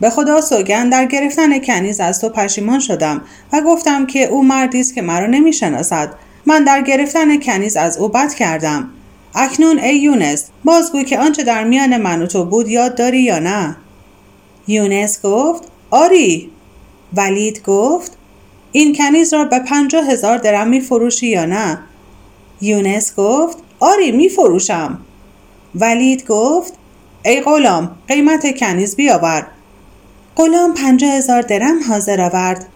به 0.00 0.10
خدا 0.10 0.40
سوگند 0.40 0.92
در 0.92 1.04
گرفتن 1.04 1.58
کنیز 1.58 2.00
از 2.00 2.20
تو 2.20 2.28
پشیمان 2.28 2.80
شدم 2.80 3.22
و 3.52 3.60
گفتم 3.60 4.06
که 4.06 4.24
او 4.24 4.44
مردی 4.44 4.80
است 4.80 4.94
که 4.94 5.02
مرا 5.02 5.26
نمی‌شناسد. 5.26 6.12
من 6.46 6.64
در 6.64 6.82
گرفتن 6.82 7.40
کنیز 7.40 7.76
از 7.76 7.98
او 7.98 8.08
بد 8.08 8.34
کردم. 8.34 8.90
اکنون 9.34 9.78
ای 9.78 9.98
یونس 9.98 10.44
بازگو 10.64 11.02
که 11.02 11.18
آنچه 11.18 11.44
در 11.44 11.64
میان 11.64 11.96
من 11.96 12.22
و 12.22 12.26
تو 12.26 12.44
بود 12.44 12.68
یاد 12.68 12.94
داری 12.94 13.20
یا 13.20 13.38
نه؟ 13.38 13.76
یونس 14.66 15.22
گفت 15.22 15.62
آری. 15.90 16.50
ولید 17.16 17.62
گفت 17.62 18.16
این 18.72 18.94
کنیز 18.94 19.34
را 19.34 19.44
به 19.44 19.58
پنجاه 19.58 20.04
هزار 20.04 20.38
درم 20.38 20.68
می 20.68 20.80
فروشی 20.80 21.26
یا 21.26 21.44
نه؟ 21.44 21.78
یونس 22.60 23.14
گفت 23.14 23.58
آری 23.80 24.12
می 24.12 24.28
فروشم 24.28 24.98
ولید 25.74 26.26
گفت 26.26 26.72
ای 27.24 27.40
غلام 27.40 27.90
قیمت 28.08 28.58
کنیز 28.58 28.96
بیاور. 28.96 29.46
غلام 30.36 30.74
پنجاه 30.74 31.10
هزار 31.10 31.42
درم 31.42 31.82
حاضر 31.88 32.20
آورد. 32.20 32.66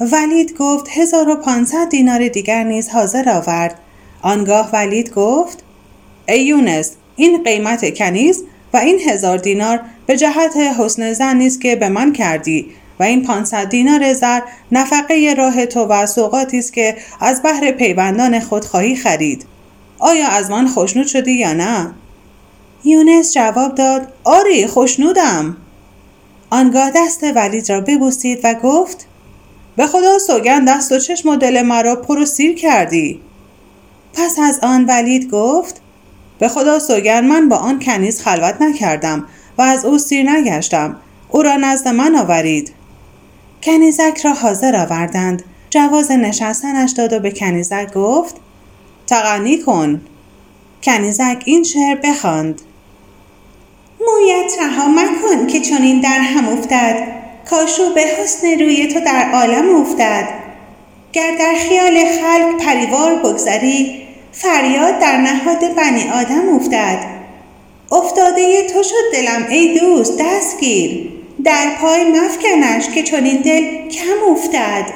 ولید 0.00 0.56
گفت 0.58 0.86
هزار 0.88 1.28
و 1.28 1.36
پانصد 1.36 1.88
دینار 1.88 2.28
دیگر 2.28 2.64
نیز 2.64 2.88
حاضر 2.88 3.28
آورد. 3.28 3.78
آنگاه 4.22 4.70
ولید 4.72 5.14
گفت 5.14 5.62
ای 6.28 6.44
یونس 6.44 6.92
این 7.16 7.42
قیمت 7.42 7.98
کنیز 7.98 8.44
و 8.72 8.76
این 8.76 9.00
هزار 9.00 9.38
دینار 9.38 9.80
به 10.06 10.16
جهت 10.16 10.56
حسن 10.56 11.12
زن 11.12 11.36
نیست 11.36 11.60
که 11.60 11.76
به 11.76 11.88
من 11.88 12.12
کردی 12.12 12.66
و 13.00 13.02
این 13.02 13.22
500 13.22 13.68
دینار 13.68 14.12
زر 14.12 14.40
نفقه 14.72 15.34
راه 15.38 15.66
تو 15.66 15.84
و 15.84 16.06
سوقاتی 16.06 16.58
است 16.58 16.72
که 16.72 16.96
از 17.20 17.42
بهر 17.42 17.70
پیوندان 17.70 18.40
خود 18.40 18.64
خواهی 18.64 18.96
خرید. 18.96 19.46
آیا 19.98 20.28
از 20.28 20.50
من 20.50 20.66
خوشنود 20.66 21.06
شدی 21.06 21.32
یا 21.32 21.52
نه؟ 21.52 21.94
یونس 22.84 23.34
جواب 23.34 23.74
داد 23.74 24.12
آری 24.24 24.66
خوشنودم. 24.66 25.56
آنگاه 26.50 26.90
دست 26.94 27.24
ولید 27.34 27.70
را 27.70 27.80
ببوسید 27.80 28.40
و 28.44 28.54
گفت 28.54 29.06
به 29.76 29.86
خدا 29.86 30.18
سوگند 30.18 30.68
دست 30.68 30.92
و 30.92 30.98
چشم 30.98 31.28
و 31.28 31.36
دل 31.36 31.62
مرا 31.62 31.96
پر 31.96 32.18
و 32.18 32.26
سیر 32.26 32.54
کردی. 32.54 33.20
پس 34.14 34.38
از 34.38 34.60
آن 34.62 34.84
ولید 34.84 35.30
گفت 35.30 35.80
به 36.38 36.48
خدا 36.48 36.78
سوگند 36.78 37.24
من 37.24 37.48
با 37.48 37.56
آن 37.56 37.78
کنیز 37.78 38.22
خلوت 38.22 38.62
نکردم 38.62 39.26
و 39.58 39.62
از 39.62 39.84
او 39.84 39.98
سیر 39.98 40.30
نگشتم. 40.30 40.96
او 41.28 41.42
را 41.42 41.56
نزد 41.56 41.88
من 41.88 42.16
آورید. 42.16 42.72
کنیزک 43.62 44.20
را 44.24 44.32
حاضر 44.32 44.76
آوردند. 44.76 45.42
جواز 45.70 46.10
نشستنش 46.10 46.92
داد 46.92 47.12
و 47.12 47.18
به 47.18 47.30
کنیزک 47.30 47.92
گفت 47.92 48.36
تغنی 49.06 49.58
کن. 49.58 50.00
کنیزک 50.82 51.42
این 51.44 51.62
شعر 51.62 51.94
بخواند. 52.04 52.60
مویت 54.00 54.52
رها 54.60 54.88
مکن 54.88 55.46
که 55.46 55.60
چنین 55.60 56.00
در 56.00 56.18
هم 56.20 56.48
افتد. 56.48 56.96
کاشو 57.50 57.94
به 57.94 58.00
حسن 58.00 58.46
روی 58.46 58.86
تو 58.86 59.00
در 59.00 59.30
عالم 59.32 59.74
افتد. 59.80 60.28
گر 61.12 61.36
در 61.38 61.54
خیال 61.68 62.04
خلق 62.04 62.64
پریوار 62.64 63.14
بگذری 63.14 64.05
فریاد 64.38 64.98
در 64.98 65.16
نهاد 65.16 65.74
بنی 65.74 66.10
آدم 66.10 66.54
افتد. 66.54 66.98
افتاده 67.92 68.66
تو 68.66 68.82
شد 68.82 69.12
دلم 69.12 69.46
ای 69.48 69.78
دوست 69.78 70.12
دستگیر 70.20 71.12
در 71.44 71.76
پای 71.80 72.04
مفکنش 72.04 72.88
که 72.88 73.02
چنین 73.02 73.36
دل 73.36 73.88
کم 73.88 74.32
افتد. 74.32 74.86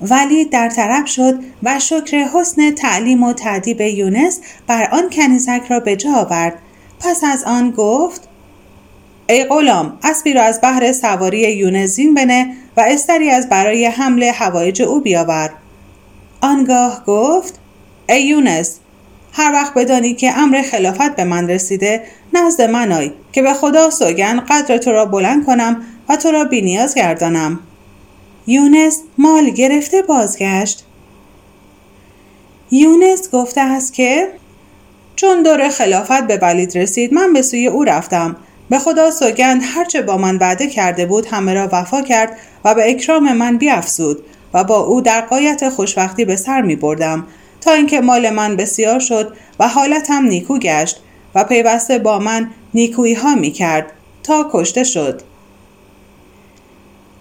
ولی 0.00 0.44
در 0.44 0.68
طرف 0.68 1.08
شد 1.08 1.38
و 1.62 1.78
شکر 1.78 2.16
حسن 2.16 2.70
تعلیم 2.70 3.22
و 3.22 3.32
تعدیب 3.32 3.80
یونس 3.80 4.40
بر 4.66 4.88
آن 4.92 5.10
کنیزک 5.10 5.62
را 5.68 5.80
به 5.80 5.96
جا 5.96 6.12
آورد. 6.12 6.58
پس 7.00 7.24
از 7.24 7.44
آن 7.44 7.70
گفت 7.70 8.28
ای 9.28 9.44
غلام 9.44 9.98
اسبی 10.02 10.32
را 10.32 10.42
از 10.42 10.60
بحر 10.62 10.92
سواری 10.92 11.38
یونزین 11.38 12.14
بنه 12.14 12.54
و 12.76 12.80
استری 12.80 13.30
از 13.30 13.48
برای 13.48 13.86
حمل 13.86 14.22
هوایج 14.22 14.82
او 14.82 15.00
بیاور. 15.00 15.50
آنگاه 16.40 17.04
گفت 17.06 17.60
ای 18.08 18.22
یونس 18.22 18.78
هر 19.32 19.52
وقت 19.52 19.74
بدانی 19.74 20.14
که 20.14 20.38
امر 20.38 20.62
خلافت 20.62 21.16
به 21.16 21.24
من 21.24 21.50
رسیده 21.50 22.02
نزد 22.32 22.62
من 22.62 22.92
آی 22.92 23.12
که 23.32 23.42
به 23.42 23.52
خدا 23.52 23.90
سوگن 23.90 24.40
قدر 24.40 24.78
تو 24.78 24.92
را 24.92 25.06
بلند 25.06 25.46
کنم 25.46 25.82
و 26.08 26.16
تو 26.16 26.30
را 26.30 26.44
بینیاز 26.44 26.94
گردانم. 26.94 27.60
یونس 28.46 29.02
مال 29.18 29.50
گرفته 29.50 30.02
بازگشت. 30.02 30.84
یونس 32.70 33.30
گفته 33.30 33.60
است 33.60 33.94
که 33.94 34.28
چون 35.16 35.42
دور 35.42 35.68
خلافت 35.68 36.26
به 36.26 36.36
ولید 36.36 36.78
رسید 36.78 37.14
من 37.14 37.32
به 37.32 37.42
سوی 37.42 37.66
او 37.66 37.84
رفتم. 37.84 38.36
به 38.70 38.78
خدا 38.78 39.10
سوگند 39.10 39.62
هرچه 39.64 40.02
با 40.02 40.16
من 40.16 40.36
وعده 40.36 40.66
کرده 40.66 41.06
بود 41.06 41.26
همه 41.26 41.54
را 41.54 41.68
وفا 41.72 42.02
کرد 42.02 42.36
و 42.64 42.74
به 42.74 42.90
اکرام 42.90 43.32
من 43.32 43.56
بیافزود 43.56 44.24
و 44.54 44.64
با 44.64 44.80
او 44.80 45.00
در 45.00 45.20
قایت 45.20 45.68
خوشبختی 45.68 46.24
به 46.24 46.36
سر 46.36 46.62
می 46.62 46.76
بردم. 46.76 47.26
تا 47.64 47.72
اینکه 47.72 48.00
مال 48.00 48.30
من 48.30 48.56
بسیار 48.56 49.00
شد 49.00 49.36
و 49.60 49.68
حالتم 49.68 50.24
نیکو 50.24 50.58
گشت 50.58 51.00
و 51.34 51.44
پیوسته 51.44 51.98
با 51.98 52.18
من 52.18 52.50
نیکویی 52.74 53.14
ها 53.14 53.34
می 53.34 53.50
کرد 53.50 53.92
تا 54.22 54.50
کشته 54.52 54.84
شد. 54.84 55.22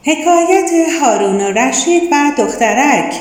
حکایت 0.03 0.71
هارون 1.01 1.41
و 1.41 1.51
رشید 1.51 2.03
و 2.11 2.31
دخترک. 2.37 3.13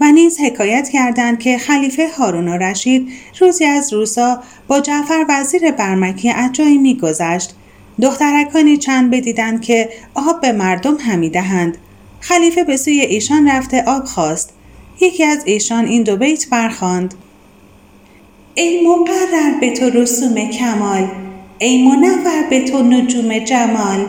و 0.00 0.04
نیز 0.04 0.40
حکایت 0.40 0.88
کردند 0.88 1.38
که 1.38 1.58
خلیفه 1.58 2.08
هارون 2.08 2.48
و 2.48 2.56
رشید 2.56 3.08
روزی 3.40 3.64
از 3.64 3.92
روسا 3.92 4.42
با 4.68 4.80
جعفر 4.80 5.24
وزیر 5.28 5.70
برمکی 5.70 6.30
از 6.30 6.52
جایی 6.52 6.78
میگذشت. 6.78 7.54
دخترکانی 8.02 8.76
چند 8.76 9.10
بدیدند 9.10 9.62
که 9.62 9.88
آب 10.14 10.40
به 10.40 10.52
مردم 10.52 10.96
همی 10.96 11.30
دهند. 11.30 11.78
خلیفه 12.20 12.64
به 12.64 12.76
سوی 12.76 13.00
ایشان 13.00 13.48
رفته 13.48 13.84
آب 13.86 14.04
خواست. 14.04 14.57
یکی 15.00 15.24
از 15.24 15.42
ایشان 15.46 15.84
این 15.84 16.02
دو 16.02 16.16
بیت 16.16 16.48
برخواند 16.48 17.14
ای 18.54 18.86
مقرر 18.86 19.60
به 19.60 19.70
تو 19.70 19.90
رسوم 19.90 20.50
کمال 20.50 21.08
ای 21.58 21.82
منور 21.82 22.42
به 22.50 22.64
تو 22.64 22.82
نجوم 22.82 23.38
جمال. 23.38 24.06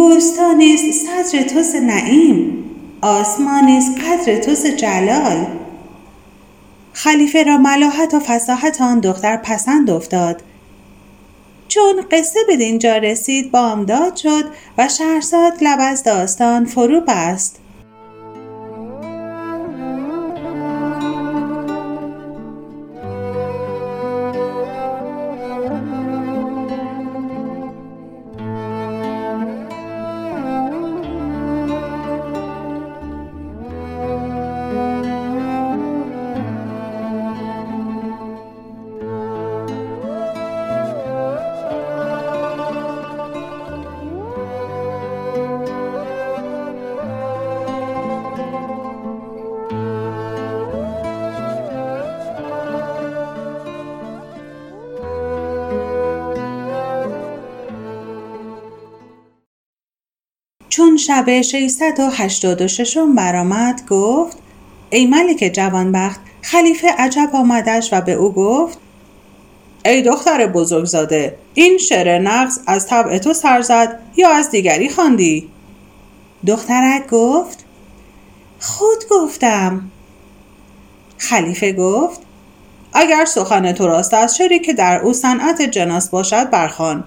بستان 0.00 0.60
است 0.60 1.06
صدر 1.06 1.42
تو 1.42 1.62
ز 1.62 1.74
نعیم 1.74 2.64
آسمان 3.00 3.68
است 3.68 3.98
قدر 4.00 4.36
تو 4.36 4.54
جلال. 4.76 5.46
خلیفه 6.92 7.42
را 7.42 7.58
ملاحت 7.58 8.14
و 8.14 8.20
فساحت 8.20 8.80
آن 8.80 9.00
دختر 9.00 9.36
پسند 9.36 9.90
افتاد. 9.90 10.42
چون 11.68 12.04
قصه 12.10 12.38
به 12.46 12.56
دینجا 12.56 12.96
رسید 12.96 13.50
بامداد 13.50 14.16
شد 14.16 14.44
و 14.78 14.88
شهرزاد 14.88 15.52
لب 15.62 15.78
از 15.80 16.02
داستان 16.02 16.64
فرو 16.64 17.00
بست. 17.00 17.60
شب 61.16 61.40
686 61.40 62.98
برآمد 63.16 63.86
گفت 63.88 64.38
ای 64.90 65.06
ملک 65.06 65.50
جوانبخت 65.54 66.20
خلیفه 66.42 66.88
عجب 66.98 67.30
آمدش 67.32 67.88
و 67.92 68.00
به 68.00 68.12
او 68.12 68.32
گفت 68.32 68.78
ای 69.84 70.02
دختر 70.02 70.46
بزرگزاده 70.46 71.38
این 71.54 71.78
شعر 71.78 72.18
نقص 72.18 72.58
از 72.66 72.86
طبع 72.86 73.18
تو 73.18 73.32
سر 73.32 73.62
زد 73.62 73.98
یا 74.16 74.28
از 74.30 74.50
دیگری 74.50 74.88
خواندی؟ 74.88 75.48
دخترک 76.46 77.06
گفت 77.10 77.64
خود 78.60 78.98
گفتم. 79.10 79.90
خلیفه 81.18 81.72
گفت 81.72 82.20
اگر 82.92 83.24
سخن 83.24 83.72
تو 83.72 83.86
راست 83.86 84.14
است 84.14 84.36
شعری 84.36 84.58
که 84.58 84.72
در 84.72 85.00
او 85.00 85.12
صنعت 85.12 85.62
جناس 85.62 86.10
باشد 86.10 86.50
برخوان. 86.50 87.04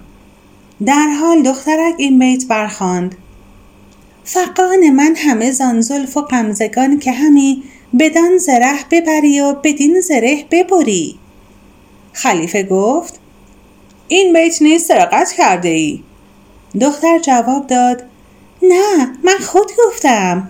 در 0.85 1.07
حال 1.21 1.43
دخترک 1.43 1.93
این 1.97 2.19
بیت 2.19 2.47
برخواند. 2.47 3.15
فقان 4.33 4.89
من 4.89 5.15
همه 5.15 5.51
زان 5.51 5.81
زلف 5.81 6.17
و 6.17 6.21
غمزگان 6.21 6.99
که 6.99 7.11
همی 7.11 7.63
بدان 7.99 8.37
زره 8.37 8.79
ببری 8.91 9.39
و 9.39 9.53
بدین 9.53 10.01
زره 10.01 10.45
ببری. 10.51 11.19
خلیفه 12.13 12.63
گفت 12.63 13.19
این 14.07 14.33
بیت 14.33 14.61
نیز 14.61 14.85
سرقت 14.85 15.31
کرده 15.31 15.69
ای 15.69 16.03
دختر 16.81 17.19
جواب 17.19 17.67
داد 17.67 18.03
نه 18.61 19.07
من 19.23 19.37
خود 19.45 19.71
گفتم. 19.87 20.49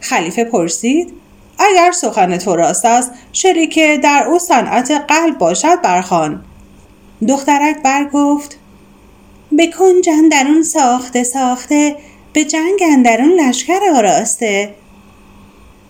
خلیفه 0.00 0.44
پرسید 0.44 1.12
اگر 1.58 1.92
سخن 1.92 2.38
تو 2.38 2.56
راست 2.56 2.84
است 2.84 3.10
شعری 3.32 3.66
که 3.66 4.00
در 4.02 4.24
او 4.28 4.38
صنعت 4.38 4.90
قلب 4.90 5.38
باشد 5.38 5.82
برخوان. 5.82 6.44
دخترک 7.28 7.82
برگفت 7.82 8.58
به 9.52 9.66
کنج 9.66 10.08
اندرون 10.08 10.62
ساخته 10.62 11.24
ساخته 11.24 11.96
به 12.36 12.44
جنگ 12.44 12.82
اندرون 12.82 13.40
لشکر 13.40 13.80
آراسته. 13.96 14.74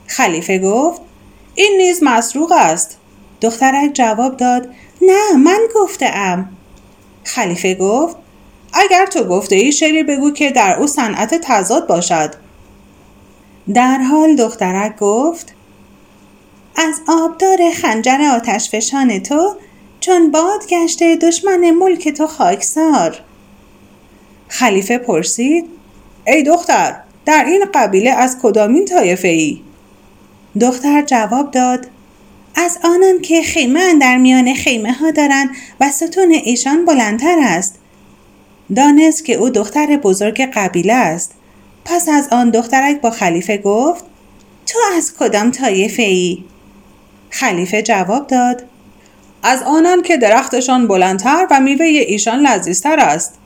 خلیفه 0.06 0.58
گفت 0.58 1.00
این 1.54 1.74
نیز 1.76 2.02
مسروق 2.02 2.52
است. 2.52 2.98
دخترک 3.40 3.92
جواب 3.94 4.36
داد 4.36 4.68
نه 5.02 5.36
من 5.36 5.58
گفته 5.74 6.06
ام 6.06 6.48
خلیفه 7.24 7.74
گفت 7.74 8.16
اگر 8.72 9.06
تو 9.06 9.24
گفته 9.24 9.56
ای 9.56 9.72
شعری 9.72 10.02
بگو 10.02 10.30
که 10.30 10.50
در 10.50 10.76
او 10.78 10.86
صنعت 10.86 11.34
تضاد 11.34 11.86
باشد. 11.86 12.34
در 13.74 13.98
حال 13.98 14.36
دخترک 14.36 14.96
گفت 14.96 15.54
از 16.76 17.00
آبدار 17.08 17.70
خنجر 17.82 18.20
آتش 18.34 18.70
فشان 18.70 19.22
تو 19.22 19.56
چون 20.00 20.30
باد 20.30 20.66
گشته 20.68 21.16
دشمن 21.16 21.70
ملک 21.70 22.08
تو 22.08 22.26
خاکسار. 22.26 23.20
خلیفه 24.48 24.98
پرسید 24.98 25.75
ای 26.26 26.42
دختر 26.42 26.96
در 27.26 27.44
این 27.46 27.64
قبیله 27.74 28.10
از 28.10 28.38
کدامین 28.42 28.84
طایفه 28.84 29.28
ای؟ 29.28 29.60
دختر 30.60 31.02
جواب 31.02 31.50
داد 31.50 31.86
از 32.54 32.78
آنان 32.84 33.20
که 33.22 33.42
خیمه 33.42 33.98
در 34.00 34.16
میان 34.16 34.54
خیمه 34.54 34.92
ها 34.92 35.10
دارند 35.10 35.50
و 35.80 35.90
ستون 35.90 36.30
ایشان 36.30 36.84
بلندتر 36.84 37.36
است 37.40 37.78
دانست 38.76 39.24
که 39.24 39.34
او 39.34 39.50
دختر 39.50 39.96
بزرگ 39.96 40.40
قبیله 40.54 40.92
است 40.92 41.32
پس 41.84 42.08
از 42.08 42.28
آن 42.32 42.50
دخترک 42.50 43.00
با 43.00 43.10
خلیفه 43.10 43.58
گفت 43.58 44.04
تو 44.66 44.78
از 44.96 45.14
کدام 45.18 45.50
طایفه 45.50 46.02
ای؟ 46.02 46.44
خلیفه 47.30 47.82
جواب 47.82 48.26
داد 48.26 48.64
از 49.42 49.62
آنان 49.62 50.02
که 50.02 50.16
درختشان 50.16 50.86
بلندتر 50.88 51.46
و 51.50 51.60
میوه 51.60 51.84
ایشان 51.84 52.46
لذیذتر 52.46 53.00
است 53.00 53.38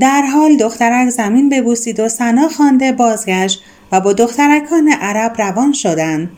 در 0.00 0.22
حال 0.22 0.56
دخترک 0.56 1.08
زمین 1.08 1.48
ببوسید 1.48 2.00
و 2.00 2.08
سنا 2.08 2.48
خوانده 2.48 2.92
بازگشت 2.92 3.62
و 3.92 4.00
با 4.00 4.12
دخترکان 4.12 4.88
عرب 4.88 5.34
روان 5.38 5.72
شدند. 5.72 6.30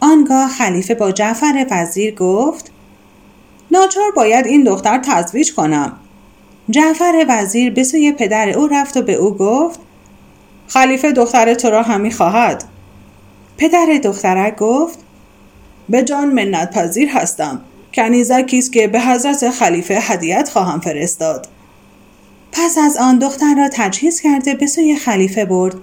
آنگاه 0.00 0.48
خلیفه 0.48 0.94
با 0.94 1.12
جعفر 1.12 1.66
وزیر 1.70 2.14
گفت 2.14 2.70
ناچار 3.70 4.10
باید 4.16 4.46
این 4.46 4.64
دختر 4.64 4.98
تزویج 4.98 5.54
کنم. 5.54 5.92
جعفر 6.70 7.26
وزیر 7.28 7.72
به 7.72 7.84
سوی 7.84 8.12
پدر 8.12 8.48
او 8.48 8.66
رفت 8.66 8.96
و 8.96 9.02
به 9.02 9.14
او 9.14 9.36
گفت 9.36 9.80
خلیفه 10.68 11.12
دختر 11.12 11.54
تو 11.54 11.70
را 11.70 11.82
همی 11.82 12.10
خواهد. 12.10 12.64
پدر 13.56 14.00
دخترک 14.04 14.56
گفت 14.56 14.98
به 15.88 16.02
جان 16.02 16.28
منت 16.28 16.70
پذیر 16.70 17.08
هستم. 17.08 17.60
کنیزکی 17.94 18.58
است 18.58 18.72
که 18.72 18.88
به 18.88 19.00
حضرت 19.00 19.50
خلیفه 19.50 19.94
هدیت 19.94 20.48
خواهم 20.48 20.80
فرستاد. 20.80 21.48
پس 22.52 22.78
از 22.78 22.96
آن 22.96 23.18
دختر 23.18 23.54
را 23.54 23.68
تجهیز 23.72 24.20
کرده 24.20 24.54
به 24.54 24.66
سوی 24.66 24.96
خلیفه 24.96 25.44
برد. 25.44 25.74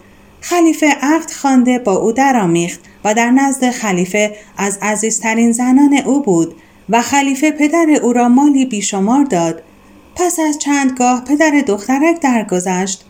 خلیفه 0.41 0.88
عقد 0.88 1.32
خوانده 1.32 1.80
با 1.80 1.95
او 1.95 2.12
درآمیخت 2.12 2.80
و 3.04 3.13
در 3.13 3.32
نزد 3.32 3.69
خلیفه 3.69 4.36
از 4.58 4.80
عزیزترین 4.82 5.51
زنان 5.51 5.93
او 6.06 6.21
بود 6.21 6.56
و 6.89 7.01
خلیفه 7.01 7.51
پدر 7.51 7.99
او 8.04 8.13
را 8.13 8.30
مالی 8.30 8.65
بیشمار 8.65 9.23
داد. 9.23 9.63
پس 10.15 10.39
از 10.39 10.60
چندگاه 10.60 11.23
پدر 11.23 11.63
دخترک 11.67 12.19
درگذشت. 12.21 13.06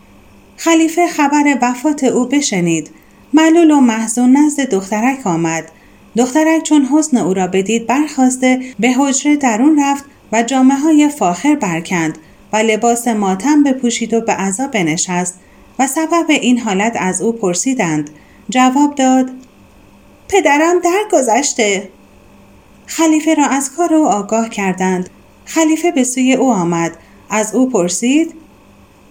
خلیفه 0.58 1.08
خبر 1.08 1.58
وفات 1.62 2.04
او 2.04 2.26
بشنید. 2.26 2.91
ملول 3.34 3.72
و 3.72 3.80
محزون 3.80 4.38
نزد 4.38 4.70
دخترک 4.70 5.28
آمد. 5.28 5.72
دخترک 6.18 6.63
چون 6.63 6.86
حسن 6.86 7.18
او 7.18 7.34
را 7.34 7.48
بدید 7.48 7.88
برخواسته 7.88 8.60
به 8.80 8.91
حجره 8.91 9.36
درون 9.36 9.80
رفت 9.84 10.06
و 10.32 10.44
جامعه 10.44 10.78
های 10.78 11.10
فاخر 11.10 11.56
برکند. 11.56 12.18
و 12.53 12.58
لباس 12.58 13.08
ماتم 13.08 13.63
بپوشید 13.63 14.13
و 14.13 14.21
به 14.21 14.34
عذا 14.34 14.67
بنشست 14.67 15.39
و 15.79 15.88
سبب 15.88 16.25
این 16.29 16.60
حالت 16.60 16.97
از 16.99 17.21
او 17.21 17.31
پرسیدند. 17.31 18.10
جواب 18.49 18.95
داد 18.95 19.31
پدرم 20.27 20.79
درگذشته. 20.79 21.89
خلیفه 22.86 23.34
را 23.34 23.45
از 23.45 23.71
کار 23.71 23.93
او 23.93 24.08
آگاه 24.08 24.49
کردند. 24.49 25.10
خلیفه 25.45 25.91
به 25.91 26.03
سوی 26.03 26.34
او 26.34 26.51
آمد. 26.51 26.97
از 27.29 27.55
او 27.55 27.69
پرسید 27.69 28.34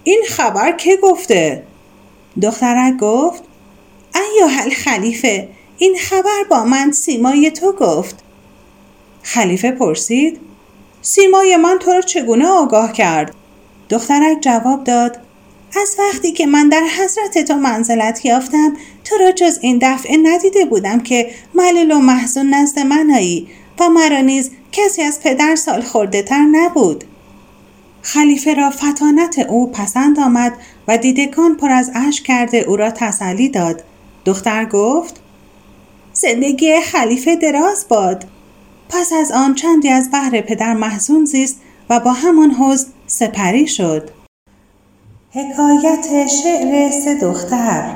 این 0.05 0.23
خبر 0.29 0.73
که 0.73 0.97
گفته؟ 1.03 1.63
دخترک 2.43 2.97
گفت 2.97 3.43
ایوه 4.15 4.71
خلیفه 4.71 5.49
این 5.79 5.97
خبر 6.01 6.45
با 6.51 6.65
من 6.65 6.93
سیمای 6.93 7.51
تو 7.51 7.73
گفت. 7.73 8.25
خلیفه 9.23 9.71
پرسید 9.71 10.41
سیمای 11.07 11.57
من 11.57 11.79
تو 11.79 11.93
را 11.93 12.01
چگونه 12.01 12.47
آگاه 12.47 12.93
کرد؟ 12.93 13.35
دخترک 13.89 14.41
جواب 14.41 14.85
داد 14.85 15.19
از 15.83 15.97
وقتی 15.99 16.33
که 16.33 16.47
من 16.47 16.69
در 16.69 16.83
حضرت 16.99 17.39
تو 17.49 17.55
منزلت 17.55 18.25
یافتم 18.25 18.77
تو 19.05 19.17
را 19.17 19.33
جز 19.33 19.59
این 19.61 19.79
دفعه 19.83 20.17
ندیده 20.17 20.65
بودم 20.65 21.01
که 21.01 21.31
ملل 21.55 21.93
و 21.93 21.99
محزون 21.99 22.55
نزد 22.55 22.79
من 22.79 23.11
آیی 23.11 23.49
و 23.81 23.89
مرا 23.89 24.21
نیز 24.21 24.51
کسی 24.73 25.03
از 25.03 25.21
پدر 25.21 25.57
سال 25.57 25.83
خورده 25.83 26.23
تر 26.23 26.43
نبود. 26.53 27.05
خلیفه 28.03 28.55
را 28.55 28.71
فتانت 28.71 29.39
او 29.39 29.71
پسند 29.71 30.21
آمد 30.21 30.53
و 30.89 30.99
دیدگان 30.99 31.57
پر 31.57 31.71
از 31.71 31.91
اشک 31.95 32.25
کرده 32.25 32.59
او 32.59 32.77
را 32.77 32.91
تسلی 32.91 33.49
داد. 33.49 33.85
دختر 34.25 34.65
گفت 34.65 35.21
زندگی 36.13 36.81
خلیفه 36.81 37.37
دراز 37.37 37.87
باد. 37.89 38.25
پس 38.89 39.13
از 39.13 39.33
آن 39.33 39.55
چندی 39.55 39.89
از 39.89 40.11
بحر 40.13 40.41
پدر 40.41 40.75
محزون 40.75 41.25
زیست 41.25 41.61
و 41.91 42.01
با 42.01 42.13
همان 42.13 42.51
حزن 42.51 42.89
سپری 43.07 43.67
شد. 43.67 44.11
حکایت 45.31 46.27
شعر 46.27 46.91
سه 46.91 47.15
دختر. 47.15 47.95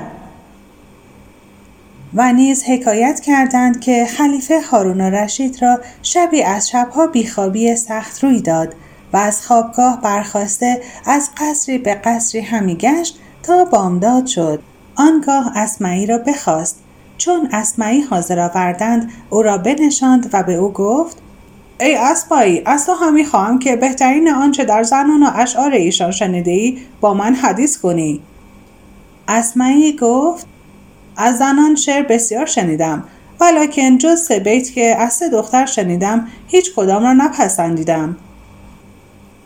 و 2.15 2.33
نیز 2.33 2.65
حکایت 2.65 3.21
کردند 3.21 3.81
که 3.81 4.07
خلیفه 4.07 4.61
هارون 4.61 5.01
رشید 5.01 5.63
را 5.63 5.81
شبی 6.03 6.43
از 6.43 6.69
شبها 6.69 7.07
بیخوابی 7.07 7.77
سخت 7.77 8.25
روی 8.25 8.41
داد 8.41 8.75
و 9.13 9.17
از 9.17 9.47
خوابگاه 9.47 10.01
برخواسته 10.01 10.81
از 11.07 11.31
قصری 11.37 11.79
به 11.79 11.95
قصری 11.95 12.41
همی 12.41 12.77
گشت 12.77 13.19
تا 13.43 13.65
بامداد 13.65 14.27
شد. 14.27 14.63
آنگاه 14.95 15.53
اسمعی 15.57 16.07
را 16.07 16.19
بخواست. 16.19 16.77
چون 17.19 17.49
اسمعی 17.53 18.01
حاضر 18.01 18.41
آوردند 18.41 19.13
او 19.31 19.43
را 19.43 19.59
بنشاند 19.59 20.31
و 20.33 20.43
به 20.43 20.55
او 20.55 20.73
گفت 20.73 21.17
ای 21.81 21.95
اسمعی 21.97 22.63
از 22.67 22.87
تو 22.87 22.93
همی 22.93 23.25
خواهم 23.25 23.59
که 23.59 23.77
بهترین 23.77 24.31
آنچه 24.31 24.65
در 24.65 24.83
زنان 24.83 25.23
و 25.23 25.31
اشعار 25.35 25.73
ایشان 25.73 26.11
شنیده 26.11 26.51
ای 26.51 26.79
با 27.01 27.15
من 27.15 27.35
حدیث 27.35 27.79
کنی. 27.79 28.21
اسمعی 29.29 29.97
گفت 29.97 30.47
از 31.17 31.39
زنان 31.39 31.75
شعر 31.75 32.03
بسیار 32.03 32.47
شنیدم 32.47 33.05
ولیکن 33.41 33.99
جز 33.99 34.21
سه 34.21 34.39
بیت 34.39 34.71
که 34.71 34.97
از 34.99 35.13
سه 35.13 35.29
دختر 35.29 35.67
شنیدم 35.67 36.29
هیچ 36.47 36.75
کدام 36.75 37.03
را 37.03 37.13
نپسندیدم. 37.13 38.17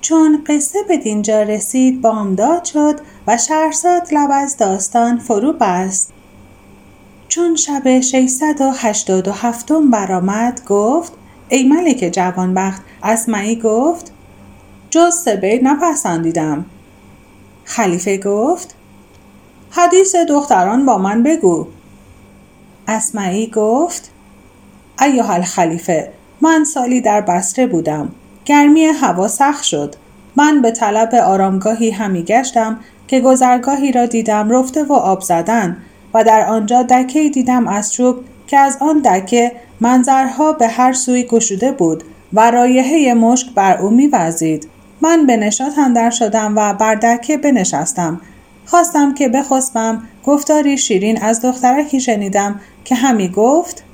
چون 0.00 0.44
قصه 0.46 0.78
به 0.88 0.96
دینجا 0.96 1.42
رسید 1.42 2.00
بامداد 2.00 2.64
شد 2.64 3.00
و 3.26 3.36
شهرزاد 3.36 4.08
لب 4.12 4.30
از 4.32 4.56
داستان 4.56 5.18
فرو 5.18 5.52
بست. 5.52 6.11
چون 7.32 7.56
شب 7.56 8.00
687 8.00 9.72
برآمد 9.72 10.64
گفت 10.64 11.12
ای 11.48 11.62
ملک 11.62 12.10
جوانبخت 12.12 12.82
اسمعی 13.02 13.56
گفت 13.56 14.12
جز 14.90 15.28
بیت 15.28 15.62
نپسندیدم. 15.62 16.64
خلیفه 17.64 18.18
گفت 18.18 18.74
حدیث 19.70 20.14
دختران 20.14 20.86
با 20.86 20.98
من 20.98 21.22
بگو. 21.22 21.66
اسمعی 22.88 23.46
گفت 23.46 24.10
ایها 25.00 25.34
الخلیفه 25.34 26.12
من 26.40 26.64
سالی 26.64 27.00
در 27.00 27.20
بسره 27.20 27.66
بودم 27.66 28.12
گرمی 28.44 28.84
هوا 28.84 29.28
سخت 29.28 29.62
شد. 29.64 29.94
من 30.36 30.62
به 30.62 30.70
طلب 30.70 31.14
آرامگاهی 31.14 31.90
همی 31.90 32.22
گشتم 32.22 32.80
که 33.08 33.20
گذرگاهی 33.20 33.92
را 33.92 34.06
دیدم 34.06 34.50
رفته 34.50 34.84
و 34.84 34.92
آب 34.92 35.20
زدن. 35.20 35.76
و 36.14 36.24
در 36.24 36.46
آنجا 36.46 36.82
دکه 36.82 37.28
دیدم 37.28 37.68
از 37.68 37.92
چوب 37.92 38.16
که 38.46 38.58
از 38.58 38.76
آن 38.80 38.98
دکه 38.98 39.52
منظرها 39.80 40.52
به 40.52 40.68
هر 40.68 40.92
سوی 40.92 41.22
گشوده 41.22 41.72
بود 41.72 42.04
و 42.32 42.50
رایحه 42.50 43.14
مشک 43.14 43.54
بر 43.54 43.78
او 43.78 43.90
میوزید 43.90 44.68
من 45.00 45.26
به 45.26 45.36
نشاط 45.36 45.78
اندر 45.78 46.10
شدم 46.10 46.52
و 46.56 46.74
بر 46.74 46.94
دکه 46.94 47.36
بنشستم. 47.36 48.20
خواستم 48.66 49.14
که 49.14 49.28
بخسبم 49.28 50.02
گفتاری 50.24 50.78
شیرین 50.78 51.22
از 51.22 51.40
دخترکی 51.40 52.00
شنیدم 52.00 52.60
که 52.84 52.94
همی 52.94 53.28
گفت 53.28 53.84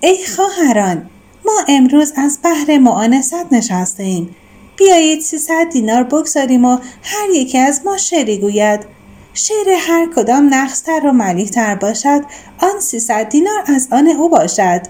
ای 0.00 0.18
خواهران 0.36 1.10
ما 1.46 1.52
امروز 1.68 2.12
از 2.16 2.38
بحر 2.44 2.78
معانست 2.78 3.52
نشسته 3.52 4.02
ایم 4.02 4.36
بیایید 4.76 5.20
سیصد 5.20 5.68
دینار 5.72 6.02
بگذاریم 6.02 6.64
و 6.64 6.78
هر 7.02 7.30
یکی 7.32 7.58
از 7.58 7.80
ما 7.84 7.96
شعری 7.96 8.38
گوید. 8.38 8.95
شعر 9.36 9.76
هر 9.78 10.06
کدام 10.16 10.54
نقصتر 10.54 11.06
و 11.06 11.12
ملیحتر 11.12 11.74
باشد 11.74 12.22
آن 12.58 12.80
سیصد 12.80 13.28
دینار 13.28 13.62
از 13.66 13.88
آن 13.92 14.06
او 14.06 14.28
باشد. 14.28 14.80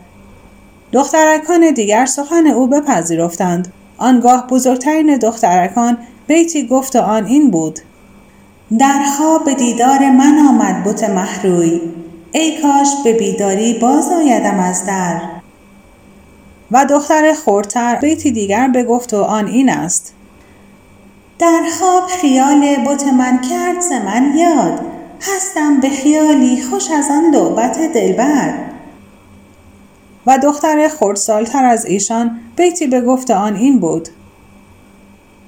دخترکان 0.93 1.71
دیگر 1.71 2.07
سخن 2.07 2.47
او 2.47 2.67
بپذیرفتند. 2.67 3.73
آنگاه 3.99 4.47
بزرگترین 4.47 5.17
دخترکان 5.17 5.99
بیتی 6.27 6.67
گفت 6.67 6.97
و 6.97 6.99
آن 6.99 7.27
این 7.27 7.51
بود. 7.51 7.79
در 8.79 9.05
خواب 9.17 9.45
به 9.45 9.55
دیدار 9.55 10.11
من 10.11 10.39
آمد 10.49 10.85
بت 10.85 11.11
محروی 11.11 11.81
ای 12.33 12.63
کاش 12.63 12.89
به 13.05 13.13
بیداری 13.13 13.79
باز 13.79 14.13
آیدم 14.13 14.59
از 14.59 14.87
در. 14.87 15.21
و 16.71 16.85
دختر 16.91 17.33
خورتر 17.33 17.97
بیتی 17.97 18.31
دیگر 18.31 18.69
بگفت 18.69 19.15
و 19.15 19.23
آن 19.23 19.47
این 19.47 19.71
است. 19.71 20.16
در 21.39 21.63
خواب 21.79 22.07
خیال 22.07 22.77
بت 22.87 23.05
من 23.07 23.41
کرد 23.41 23.81
ز 23.81 23.93
من 23.93 24.33
یاد. 24.37 24.81
هستم 25.21 25.81
به 25.81 25.89
خیالی 25.89 26.63
خوش 26.63 26.91
از 26.91 27.11
آن 27.11 27.31
لعبت 27.35 27.79
دلبر. 27.79 28.55
و 30.27 30.39
دختر 30.39 30.89
خردسالتر 30.89 31.65
از 31.65 31.85
ایشان 31.85 32.39
بیتی 32.57 32.87
بگفت 32.87 33.31
آن 33.31 33.57
این 33.57 33.81
بود. 33.81 34.09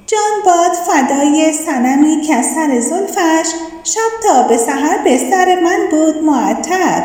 جان 0.06 0.20
باد 0.44 0.72
فدای 0.72 1.52
سنمی 1.52 2.20
که 2.20 2.42
سر 2.42 2.80
زلفش 2.80 3.48
شب 3.84 4.28
تا 4.28 4.42
به 4.42 4.56
سحر 4.56 4.98
بستر 5.06 5.60
من 5.60 5.78
بود 5.90 6.24
معطر. 6.24 7.02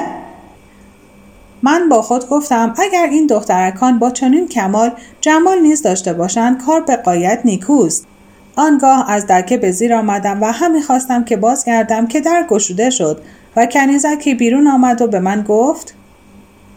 من 1.64 1.90
با 1.90 2.02
خود 2.02 2.30
گفتم 2.30 2.74
اگر 2.78 3.08
این 3.12 3.28
دخترکان 3.28 4.00
با 4.00 4.10
چنین 4.10 4.48
کمال 4.48 4.92
جمال 5.22 5.60
نیز 5.60 5.82
داشته 5.82 6.14
باشند 6.14 6.66
کار 6.66 6.82
به 6.82 6.96
قایت 6.96 7.42
نیکوست. 7.46 8.08
آنگاه 8.56 9.12
از 9.12 9.28
دکه 9.28 9.58
به 9.58 9.72
زیر 9.72 9.94
آمدم 9.94 10.44
و 10.44 10.46
هم 10.46 10.82
خواستم 10.82 11.24
که 11.24 11.38
بازگردم 11.38 12.08
که 12.08 12.22
در 12.22 12.46
گشوده 12.50 12.90
شد 12.90 13.22
و 13.56 13.66
کنیزکی 13.66 14.36
بیرون 14.36 14.68
آمد 14.68 15.02
و 15.02 15.08
به 15.08 15.20
من 15.20 15.42
گفت 15.42 15.94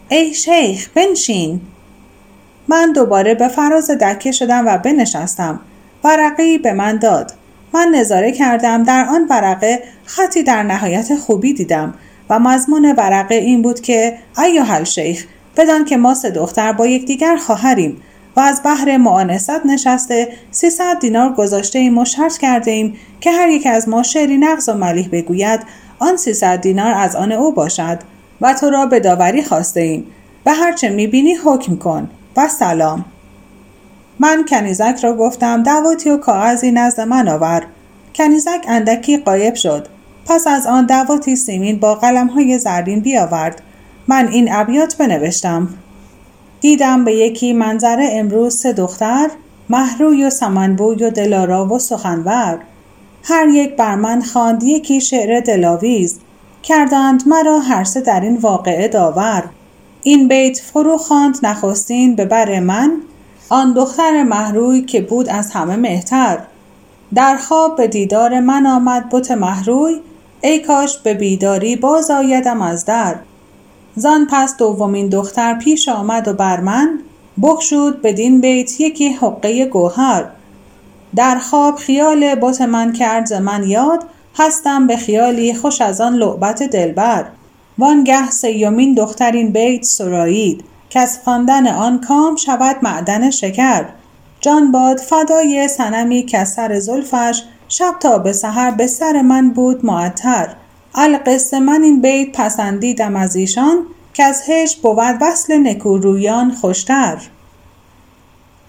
ای 0.09 0.33
شیخ 0.33 0.89
بنشین. 0.95 1.61
من 2.67 2.91
دوباره 2.91 3.35
به 3.35 3.47
فراز 3.47 3.91
دکه 3.91 4.31
شدم 4.31 4.67
و 4.67 4.77
بنشستم 4.77 5.59
ورقه 6.03 6.57
به 6.57 6.73
من 6.73 6.97
داد. 6.97 7.33
من 7.73 7.87
نظاره 7.95 8.31
کردم 8.31 8.83
در 8.83 9.05
آن 9.05 9.27
ورقه 9.29 9.83
خطی 10.05 10.43
در 10.43 10.63
نهایت 10.63 11.15
خوبی 11.15 11.53
دیدم 11.53 11.93
و 12.29 12.39
مضمون 12.39 12.93
ورقه 12.97 13.35
این 13.35 13.61
بود 13.61 13.81
که 13.81 14.17
ایها 14.37 14.83
شیخ 14.83 15.25
بدان 15.57 15.85
که 15.85 15.97
ما 15.97 16.13
سه 16.13 16.29
دختر 16.29 16.73
با 16.73 16.87
یکدیگر 16.87 17.35
خواهریم 17.35 18.01
و 18.37 18.39
از 18.39 18.61
بحر 18.65 18.97
معانست 18.97 19.65
نشسته 19.65 20.27
300 20.51 20.99
دینار 20.99 21.33
گذاشته 21.33 21.79
ایم 21.79 21.97
و 21.97 22.05
شرط 22.05 22.37
کرده 22.37 22.71
ایم 22.71 22.95
که 23.21 23.31
هر 23.31 23.49
یک 23.49 23.67
از 23.67 23.89
ما 23.89 24.03
شعری 24.03 24.37
نقض 24.37 24.69
و 24.69 24.73
ملیح 24.73 25.09
بگوید. 25.11 25.59
آن 25.99 26.17
300 26.17 26.61
دینار 26.61 26.91
از 26.91 27.15
آن 27.15 27.31
او 27.31 27.53
باشد 27.53 27.99
و 28.41 28.53
تو 28.53 28.69
را 28.69 28.85
به 28.85 28.99
داوری 28.99 29.43
خواسته 29.43 29.79
ایم. 29.79 30.05
به 30.43 30.51
هرچه 30.51 30.89
می‌بینی 30.89 31.33
حکم 31.33 31.75
کن. 31.75 32.09
و 32.37 32.47
سلام. 32.47 33.05
من 34.19 34.45
کنیزک 34.49 34.99
را 35.03 35.17
گفتم 35.17 35.63
دعواتی 35.63 36.09
و 36.09 36.17
کاغذی 36.17 36.71
نزد 36.71 37.01
من 37.01 37.27
آور. 37.27 37.63
کنیزک 38.15 38.65
اندکی 38.67 39.17
قایب 39.17 39.55
شد. 39.55 39.87
پس 40.25 40.47
از 40.47 40.67
آن 40.67 40.85
دعواتی 40.85 41.35
سیمین 41.35 41.79
با 41.79 41.95
قلم 41.95 42.27
های 42.27 42.59
زرین 42.59 42.99
بیاورد. 42.99 43.61
من 44.07 44.27
این 44.27 44.49
ابیات 44.51 44.97
بنوشتم. 44.97 45.69
دیدم 46.61 47.05
به 47.05 47.15
یکی 47.15 47.53
منظره 47.53 48.09
امروز 48.11 48.55
سه 48.55 48.73
دختر 48.73 49.29
محروی 49.69 50.23
و 50.23 50.29
سمنبوی 50.29 51.03
و 51.03 51.09
دلارا 51.09 51.65
و 51.65 51.79
سخنور. 51.79 52.59
هر 53.23 53.47
یک 53.47 53.75
بر 53.75 53.95
من 53.95 54.21
خواند 54.21 54.63
یکی 54.63 55.01
شعر 55.01 55.39
دلاویز. 55.39 56.19
کردند 56.63 57.23
مرا 57.27 57.59
هر 57.59 57.83
سه 57.83 58.01
در 58.01 58.21
این 58.21 58.37
واقعه 58.37 58.87
داور. 58.87 59.43
این 60.03 60.27
بیت 60.27 60.57
فرو 60.59 60.97
خواند 60.97 61.37
نخستین 61.43 62.15
به 62.15 62.25
بر 62.25 62.59
من 62.59 62.91
آن 63.49 63.73
دختر 63.73 64.23
محروی 64.23 64.81
که 64.81 65.01
بود 65.01 65.29
از 65.29 65.51
همه 65.51 65.75
مهتر. 65.75 66.39
در 67.13 67.37
خواب 67.37 67.77
به 67.77 67.87
دیدار 67.87 68.39
من 68.39 68.65
آمد 68.65 69.09
بت 69.09 69.31
محروی 69.31 70.01
ای 70.41 70.59
کاش 70.59 70.97
به 70.97 71.13
بیداری 71.13 71.75
باز 71.75 72.11
آیدم 72.11 72.61
از 72.61 72.85
در. 72.85 73.15
زان 73.97 74.27
پس 74.31 74.57
دومین 74.57 75.09
دختر 75.09 75.53
پیش 75.53 75.89
آمد 75.89 76.27
و 76.27 76.33
بر 76.33 76.59
من 76.59 76.99
بگشود 77.41 78.01
بدین 78.01 78.41
بیت 78.41 78.81
یکی 78.81 79.09
حقه 79.09 79.65
گوهر. 79.65 80.25
در 81.15 81.37
خواب 81.37 81.75
خیال 81.75 82.35
بت 82.35 82.61
من 82.61 82.93
کرد 82.93 83.25
ز 83.25 83.33
من 83.33 83.67
یاد 83.67 84.03
هستم 84.35 84.87
به 84.87 84.97
خیالی 84.97 85.53
خوش 85.53 85.81
از 85.81 86.01
آن 86.01 86.13
لعبت 86.13 86.63
دلبر. 86.63 87.25
وانگه 87.77 88.29
سیومین 88.29 88.93
دختر 88.93 89.31
این 89.31 89.51
بیت 89.51 89.83
سرایید 89.83 90.63
از 90.95 91.19
خواندن 91.23 91.67
آن 91.67 92.01
کام 92.01 92.35
شود 92.35 92.75
معدن 92.81 93.29
شکر. 93.29 93.85
جان 94.41 94.71
باد 94.71 94.97
فدای 94.97 95.67
صنمی 95.67 96.23
که 96.23 96.43
سر 96.43 96.79
زلفش 96.79 97.43
شب 97.69 97.93
تا 97.99 98.17
به 98.17 98.33
سحر 98.33 98.71
به 98.71 98.87
سر 98.87 99.21
من 99.21 99.49
بود 99.49 99.85
معطر. 99.85 100.49
القصه 100.95 101.59
من 101.59 101.81
این 101.81 102.01
بیت 102.01 102.31
پسندیدم 102.31 103.15
از 103.15 103.35
ایشان 103.35 103.77
که 104.13 104.23
از 104.23 104.43
هش 104.47 104.75
بود 104.75 105.17
وصل 105.21 105.57
نکورویان 105.57 106.51
خوشتر. 106.51 107.17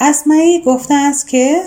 اسمعی 0.01 0.63
گفته 0.63 0.95
است 0.95 1.29
که 1.29 1.63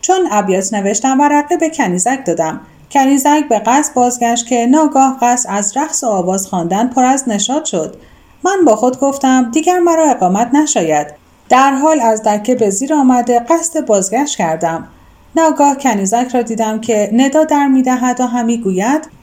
چون 0.00 0.28
ابیات 0.30 0.74
نوشتم 0.74 1.20
ورقه 1.20 1.56
به 1.56 1.70
کنیزک 1.70 2.26
دادم 2.26 2.60
کنیزک 2.90 3.48
به 3.48 3.58
قصد 3.58 3.94
بازگشت 3.94 4.46
که 4.46 4.66
ناگاه 4.66 5.18
قصد 5.22 5.50
از 5.50 5.76
رقص 5.76 6.04
و 6.04 6.06
آواز 6.06 6.46
خواندن 6.46 6.88
پر 6.88 7.04
از 7.04 7.28
نشاد 7.28 7.64
شد. 7.64 7.96
من 8.44 8.64
با 8.66 8.76
خود 8.76 9.00
گفتم 9.00 9.50
دیگر 9.50 9.78
مرا 9.78 10.10
اقامت 10.10 10.54
نشاید. 10.54 11.06
در 11.48 11.72
حال 11.72 12.00
از 12.00 12.22
دکه 12.22 12.54
به 12.54 12.70
زیر 12.70 12.94
آمده 12.94 13.38
قصد 13.38 13.86
بازگشت 13.86 14.36
کردم. 14.36 14.88
ناگاه 15.36 15.78
کنیزک 15.78 16.28
را 16.34 16.42
دیدم 16.42 16.80
که 16.80 17.10
ندا 17.12 17.44
در 17.44 17.66
می‌دهد 17.66 18.20
و 18.20 18.26
همی 18.26 18.58
گوید 18.58 19.15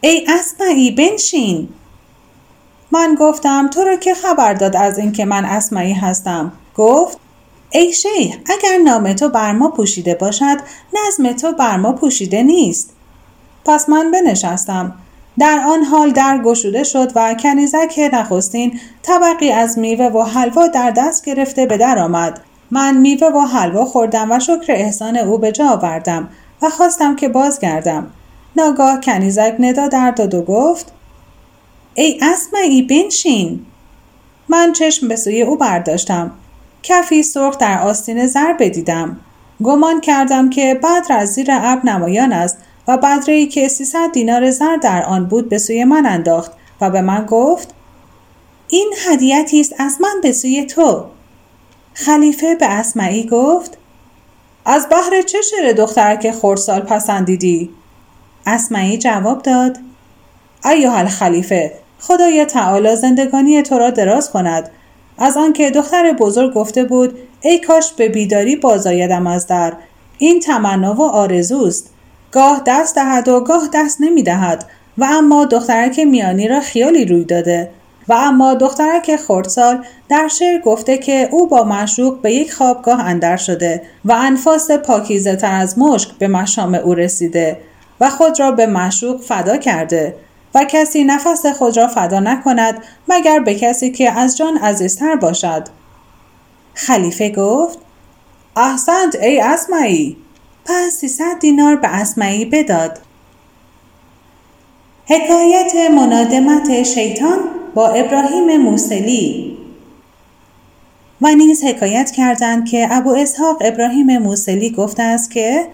ای 0.00 0.26
اسمعی 0.28 0.90
بنشین. 0.90 1.68
من 2.90 3.16
گفتم 3.20 3.68
تو 3.68 3.84
را 3.84 3.96
که 3.96 4.14
خبر 4.14 4.54
داد 4.54 4.76
از 4.76 4.98
اینکه 4.98 5.24
من 5.24 5.44
اسمعی 5.44 5.92
هستم. 5.92 6.52
گفت 6.76 7.18
ای 7.70 7.92
شیخ 7.92 8.36
اگر 8.46 8.78
نام 8.84 9.12
تو 9.12 9.28
بر 9.28 9.52
ما 9.52 9.68
پوشیده 9.68 10.14
باشد 10.14 10.56
نظم 10.92 11.32
تو 11.32 11.52
بر 11.52 11.76
ما 11.76 11.92
پوشیده 11.92 12.42
نیست. 12.42 12.90
پس 13.64 13.88
من 13.88 14.10
بنشستم. 14.10 14.94
در 15.38 15.60
آن 15.68 15.84
حال 15.84 16.10
در 16.10 16.38
گشوده 16.44 16.84
شد 16.84 17.12
و 17.14 17.34
کنیزک 17.34 18.10
نخستین 18.12 18.80
طبقی 19.02 19.52
از 19.52 19.78
میوه 19.78 20.06
و 20.06 20.22
حلوا 20.22 20.66
در 20.66 20.90
دست 20.90 21.24
گرفته 21.24 21.66
به 21.66 21.76
در 21.76 21.98
آمد. 21.98 22.40
من 22.70 22.96
میوه 22.96 23.28
و 23.28 23.40
حلوا 23.40 23.84
خوردم 23.84 24.30
و 24.30 24.38
شکر 24.38 24.72
احسان 24.72 25.16
او 25.16 25.38
به 25.38 25.52
جا 25.52 25.68
آوردم 25.68 26.28
و 26.62 26.70
خواستم 26.70 27.16
که 27.16 27.28
بازگردم. 27.28 28.10
ناگاه 28.58 29.00
کنیزک 29.00 29.54
ندا 29.58 29.88
در 29.88 30.10
داد 30.10 30.34
و 30.34 30.42
گفت 30.42 30.92
ای 31.94 32.20
اسمعی 32.22 32.82
بنشین. 32.82 33.66
من 34.48 34.72
چشم 34.72 35.08
به 35.08 35.16
سوی 35.16 35.42
او 35.42 35.56
برداشتم. 35.56 36.30
کفی 36.82 37.22
سرخ 37.22 37.58
در 37.58 37.82
آستین 37.82 38.26
زر 38.26 38.52
بدیدم. 38.52 39.16
گمان 39.62 40.00
کردم 40.00 40.50
که 40.50 40.74
بدر 40.74 41.16
از 41.18 41.28
زیر 41.28 41.48
ابر 41.50 41.90
نمایان 41.90 42.32
است 42.32 42.58
و 42.88 42.96
بدره 42.96 43.34
ای 43.34 43.46
که 43.46 43.68
300 43.68 44.12
دینار 44.12 44.50
زر 44.50 44.76
در 44.76 45.04
آن 45.04 45.26
بود 45.26 45.48
به 45.48 45.58
سوی 45.58 45.84
من 45.84 46.06
انداخت 46.06 46.52
و 46.80 46.90
به 46.90 47.00
من 47.00 47.26
گفت 47.26 47.74
این 48.68 48.92
هدیتی 49.06 49.60
است 49.60 49.74
از 49.78 49.98
من 50.00 50.20
به 50.22 50.32
سوی 50.32 50.64
تو. 50.64 51.04
خلیفه 51.94 52.54
به 52.54 52.66
اسمعی 52.66 53.26
گفت 53.26 53.78
از 54.64 54.86
بحر 54.90 55.22
چه 55.22 55.38
شعر 55.42 55.72
دخترک 55.72 56.30
خردسال 56.30 56.80
پسندیدی؟ 56.80 57.70
اسمعی 58.48 58.98
جواب 58.98 59.42
داد 59.42 59.78
ایها 60.64 60.96
الخلیفه 60.96 61.72
خدای 62.00 62.44
تعالی 62.44 62.96
زندگانی 62.96 63.62
تو 63.62 63.78
را 63.78 63.90
دراز 63.90 64.30
کند. 64.30 64.70
از 65.18 65.36
آنکه 65.36 65.70
دختر 65.70 66.12
بزرگ 66.12 66.54
گفته 66.54 66.84
بود 66.84 67.18
ای 67.40 67.58
کاش 67.58 67.92
به 67.92 68.08
بیداری 68.08 68.56
بازآیدم 68.56 69.26
از 69.26 69.46
در. 69.46 69.72
این 70.18 70.40
تمنا 70.40 70.94
و 70.94 71.02
آرزوست 71.02 71.90
گاه 72.32 72.62
دست 72.66 72.94
دهد 72.94 73.28
و 73.28 73.40
گاه 73.40 73.68
دست 73.74 74.00
نمی 74.00 74.22
دهد. 74.22 74.64
و 74.98 75.04
اما 75.04 75.44
دخترک 75.44 75.98
میانی 75.98 76.48
را 76.48 76.60
خیالی 76.60 77.04
روی 77.04 77.24
داده. 77.24 77.70
و 78.08 78.12
اما 78.12 78.54
دخترک 78.54 79.16
خردسال 79.16 79.84
در 80.08 80.28
شعر 80.28 80.60
گفته 80.60 80.98
که 80.98 81.28
او 81.32 81.48
با 81.48 81.64
مشروق 81.64 82.20
به 82.20 82.32
یک 82.32 82.54
خوابگاه 82.54 83.00
اندر 83.00 83.36
شده 83.36 83.82
و 84.04 84.12
انفاس 84.12 84.70
پاکیزه 84.70 85.36
تر 85.36 85.52
از 85.52 85.78
مشک 85.78 86.10
به 86.18 86.28
مشام 86.28 86.74
او 86.74 86.94
رسیده. 86.94 87.58
و 88.00 88.10
خود 88.10 88.40
را 88.40 88.50
به 88.50 88.66
مشروق 88.66 89.20
فدا 89.20 89.56
کرده 89.56 90.14
و 90.54 90.64
کسی 90.64 91.04
نفس 91.04 91.46
خود 91.46 91.76
را 91.76 91.88
فدا 91.88 92.20
نکند 92.20 92.84
مگر 93.08 93.38
به 93.38 93.54
کسی 93.54 93.90
که 93.90 94.12
از 94.12 94.36
جان 94.36 94.58
عزیزتر 94.58 95.16
باشد. 95.16 95.68
خلیفه 96.74 97.30
گفت 97.30 97.78
احسنت 98.56 99.14
ای 99.22 99.40
اسمعی. 99.40 100.16
پس 100.64 100.92
300 100.92 101.38
دینار 101.40 101.76
به 101.76 101.88
اسمعی 101.88 102.44
بداد. 102.44 102.98
حکایت 105.06 105.72
منادمت 105.94 106.82
شیطان 106.82 107.38
با 107.74 107.88
ابراهیم 107.88 108.56
موسلی 108.56 109.58
و 111.20 111.28
نیز 111.28 111.64
حکایت 111.64 112.10
کردند 112.10 112.68
که 112.68 112.88
ابو 112.90 113.10
اسحاق 113.10 113.56
ابراهیم 113.60 114.18
موسلی 114.18 114.70
گفته 114.70 115.02
است 115.02 115.30
که 115.30 115.66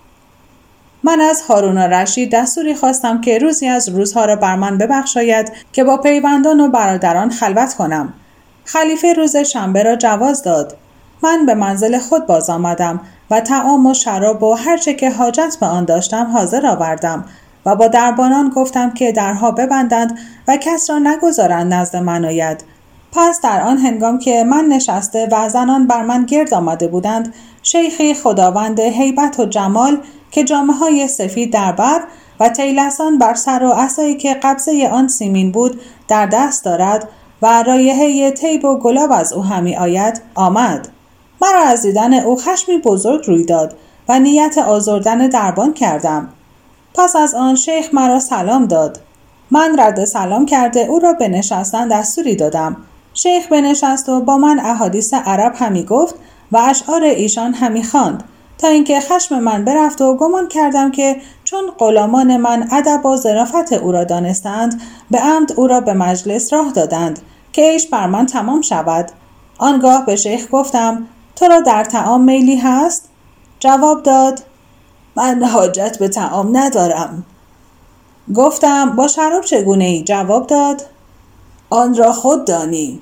من 1.07 1.21
از 1.21 1.43
هارون 1.43 1.79
رشید 1.79 2.31
دستوری 2.31 2.75
خواستم 2.75 3.21
که 3.21 3.39
روزی 3.39 3.69
از 3.69 3.89
روزها 3.89 4.25
را 4.25 4.37
بر 4.37 4.57
من 4.57 4.79
ببخشاید 4.79 5.53
که 5.73 5.85
با 5.85 5.97
پیوندان 5.97 6.61
و 6.61 6.69
برادران 6.69 7.31
خلوت 7.31 7.75
کنم. 7.75 8.13
خلیفه 8.65 9.13
روز 9.13 9.37
شنبه 9.37 9.83
را 9.83 9.97
جواز 9.97 10.43
داد. 10.43 10.77
من 11.23 11.47
به 11.47 11.55
منزل 11.55 11.99
خود 11.99 12.27
باز 12.27 12.51
آمدم 12.51 13.01
و 13.31 13.41
تعام 13.41 13.87
و 13.87 13.95
شراب 13.95 14.43
و 14.43 14.55
هرچه 14.55 14.95
که 14.95 15.11
حاجت 15.11 15.57
به 15.61 15.67
آن 15.67 15.85
داشتم 15.85 16.27
حاضر 16.27 16.67
آوردم 16.67 17.25
و 17.67 17.77
با 17.77 17.89
دربانان 17.89 18.49
گفتم 18.49 18.91
که 18.91 19.13
درها 19.13 19.51
ببندند 19.51 20.19
و 20.49 20.57
کس 20.57 20.91
را 20.91 20.99
نگذارند 20.99 21.75
نزد 21.75 21.97
من 21.97 22.25
آید. 22.25 22.65
پس 23.13 23.41
در 23.41 23.61
آن 23.61 23.79
هنگام 23.79 24.19
که 24.19 24.45
من 24.45 24.65
نشسته 24.65 25.29
و 25.33 25.49
زنان 25.49 25.87
بر 25.87 26.03
من 26.03 26.25
گرد 26.25 26.55
آمده 26.55 26.89
بودند 26.89 27.35
شیخی 27.63 28.15
خداوند 28.15 28.81
هیبت 28.81 29.41
و 29.41 29.45
جمال 29.47 29.99
که 30.35 30.45
جامعه 30.45 30.77
های 30.77 31.09
سفید 31.09 31.53
در 31.53 31.73
بر 31.73 32.01
و 32.41 32.49
تیلسان 32.49 33.19
بر 33.19 33.35
سر 33.35 33.65
و 33.65 33.71
اسایی 33.71 34.17
که 34.17 34.35
قبضه 34.35 34.89
آن 34.93 35.09
سیمین 35.09 35.53
بود 35.53 35.81
در 36.09 36.27
دست 36.27 36.65
دارد 36.65 37.09
و 37.43 37.63
رایحه 37.63 38.31
تیب 38.31 38.65
و 38.65 38.79
گلاب 38.79 39.13
از 39.13 39.33
او 39.33 39.43
همی 39.43 39.77
آید 39.77 40.23
آمد. 40.35 40.89
مرا 41.43 41.63
از 41.63 41.83
دیدن 41.83 42.15
او 42.15 42.37
خشمی 42.37 42.79
بزرگ 42.79 43.25
روی 43.27 43.45
داد 43.45 43.77
و 44.09 44.19
نیت 44.19 44.59
آزردن 44.59 45.29
دربان 45.29 45.73
کردم. 45.73 46.29
پس 46.95 47.17
از 47.17 47.35
آن 47.35 47.55
شیخ 47.55 47.95
مرا 47.95 48.21
سلام 48.21 48.67
داد. 48.67 49.01
من 49.51 49.77
رد 49.79 50.05
سلام 50.05 50.47
کرده 50.47 50.81
او 50.81 50.99
را 50.99 51.13
به 51.13 51.29
نشستن 51.29 51.89
دستوری 51.89 52.37
دادم. 52.37 52.77
شیخ 53.15 53.49
بنشست 53.49 54.09
و 54.09 54.21
با 54.21 54.37
من 54.37 54.61
احادیث 54.61 55.15
عرب 55.15 55.53
همی 55.57 55.85
گفت 55.85 56.15
و 56.53 56.57
اشعار 56.57 57.03
ایشان 57.03 57.55
همی 57.55 57.85
خواند. 57.85 58.25
تا 58.59 58.69
اینکه 58.69 59.01
خشم 59.01 59.39
من 59.39 59.65
برفت 59.65 60.03
و 60.03 60.17
گمان 60.17 60.49
کردم 60.49 60.91
که 60.91 61.17
چون 61.45 61.71
غلامان 61.79 62.37
من 62.37 62.69
ادب 62.73 63.07
و 63.07 63.17
ظرافت 63.17 63.73
او 63.73 63.93
را 63.93 64.05
دانستند 64.05 64.81
به 65.11 65.19
عمد 65.19 65.53
او 65.57 65.67
را 65.67 65.81
به 65.81 65.93
مجلس 65.93 66.53
راه 66.53 66.73
دادند 66.73 67.19
که 67.53 67.63
ایش 67.63 67.87
بر 67.87 68.07
من 68.07 68.27
تمام 68.27 68.61
شود. 68.63 69.11
آنگاه 69.59 70.07
به 70.07 70.17
شیخ 70.17 70.47
گفتم 70.53 71.07
تو 71.37 71.45
را 71.45 71.61
در 71.61 71.85
تعام 71.85 72.25
میلی 72.25 72.57
هست؟ 72.57 73.09
جواب 73.61 74.03
داد 74.03 74.43
من 75.17 75.45
حاجت 75.45 75.99
به 75.99 76.09
تعام 76.09 76.57
ندارم. 76.57 77.25
گفتم 78.35 78.97
با 78.97 79.09
شراب 79.09 79.45
چگونه 79.45 79.85
ای؟ 79.85 80.03
جواب 80.03 80.47
داد 80.47 80.83
آن 81.71 81.97
را 81.97 82.13
خود 82.13 82.45
دانی. 82.45 83.01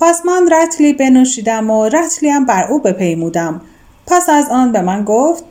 پس 0.00 0.26
من 0.26 0.48
رتلی 0.52 0.92
بنوشیدم 0.92 1.70
و 1.70 1.88
رتلیم 1.88 2.46
بر 2.46 2.66
او 2.70 2.78
بپیمودم. 2.78 3.60
پس 4.06 4.28
از 4.28 4.48
آن 4.48 4.72
به 4.72 4.80
من 4.80 5.04
گفت 5.04 5.44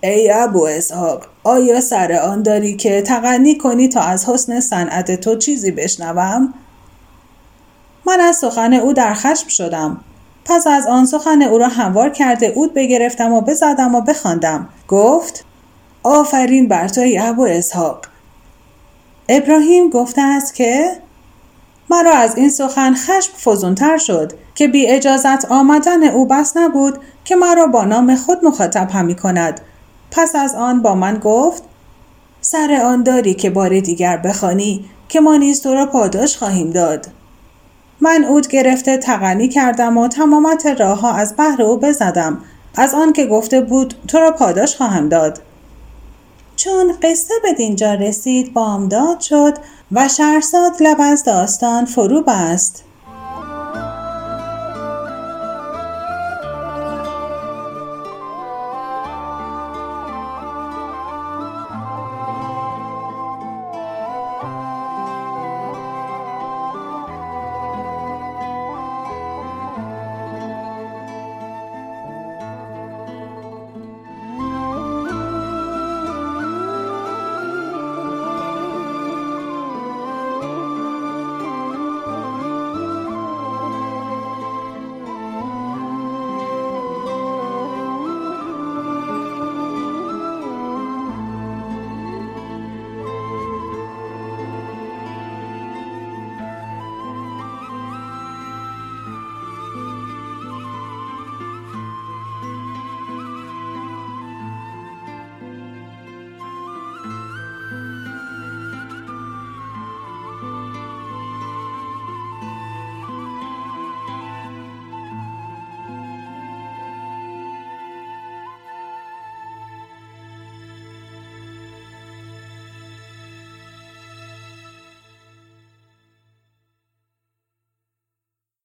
ای 0.00 0.30
ابو 0.30 0.66
اسحاق 0.66 1.26
آیا 1.44 1.80
سر 1.80 2.12
آن 2.12 2.42
داری 2.42 2.76
که 2.76 3.02
تغنی 3.02 3.58
کنی 3.58 3.88
تا 3.88 4.00
از 4.00 4.28
حسن 4.28 4.60
صنعت 4.60 5.20
تو 5.20 5.36
چیزی 5.36 5.70
بشنوم؟ 5.70 6.54
من 8.06 8.20
از 8.20 8.36
سخن 8.36 8.72
او 8.72 8.92
در 8.92 9.14
خشم 9.14 9.48
شدم. 9.48 10.00
پس 10.44 10.66
از 10.66 10.86
آن 10.86 11.06
سخن 11.06 11.42
او 11.42 11.58
را 11.58 11.68
هموار 11.68 12.10
کرده 12.10 12.46
اود 12.46 12.74
بگرفتم 12.74 13.32
و 13.32 13.40
بزدم 13.40 13.94
و 13.94 14.00
بخواندم. 14.00 14.68
گفت 14.88 15.44
آفرین 16.02 16.68
بر 16.68 16.88
تو 16.88 17.00
ای 17.00 17.18
ابو 17.18 17.42
اسحاق. 17.42 18.06
ابراهیم 19.28 19.90
گفته 19.90 20.22
است 20.22 20.54
که 20.54 20.90
مرا 21.90 22.12
از 22.12 22.36
این 22.36 22.48
سخن 22.48 22.94
خشم 22.94 23.32
فزونتر 23.44 23.98
شد 23.98 24.32
که 24.54 24.68
بی 24.68 24.86
اجازت 24.86 25.44
آمدن 25.44 26.04
او 26.04 26.26
بس 26.26 26.56
نبود 26.56 26.98
که 27.24 27.36
مرا 27.36 27.66
با 27.66 27.84
نام 27.84 28.16
خود 28.16 28.44
مخاطب 28.44 28.90
همی 28.92 29.14
کند. 29.14 29.60
پس 30.10 30.36
از 30.36 30.54
آن 30.54 30.82
با 30.82 30.94
من 30.94 31.18
گفت 31.18 31.62
سر 32.40 32.80
آن 32.84 33.02
داری 33.02 33.34
که 33.34 33.50
بار 33.50 33.80
دیگر 33.80 34.16
بخوانی 34.16 34.84
که 35.08 35.20
ما 35.20 35.36
نیز 35.36 35.62
تو 35.62 35.74
را 35.74 35.86
پاداش 35.86 36.36
خواهیم 36.36 36.70
داد. 36.70 37.06
من 38.00 38.24
اود 38.24 38.48
گرفته 38.48 38.96
تغنی 38.96 39.48
کردم 39.48 39.98
و 39.98 40.08
تمامت 40.08 40.66
راه 40.66 41.18
از 41.18 41.34
بحر 41.38 41.62
او 41.62 41.76
بزدم. 41.76 42.40
از 42.76 42.94
آن 42.94 43.12
که 43.12 43.26
گفته 43.26 43.60
بود 43.60 43.94
تو 44.08 44.18
را 44.18 44.30
پاداش 44.30 44.76
خواهم 44.76 45.08
داد. 45.08 45.40
چون 46.56 46.92
قصه 47.02 47.34
به 47.42 47.52
دینجا 47.52 47.94
رسید 47.94 48.52
بامداد 48.52 49.20
شد 49.20 49.54
و 49.92 50.08
شهرزاد 50.08 50.72
لب 50.80 50.96
از 51.00 51.24
داستان 51.24 51.84
فرو 51.84 52.22
بست 52.22 52.84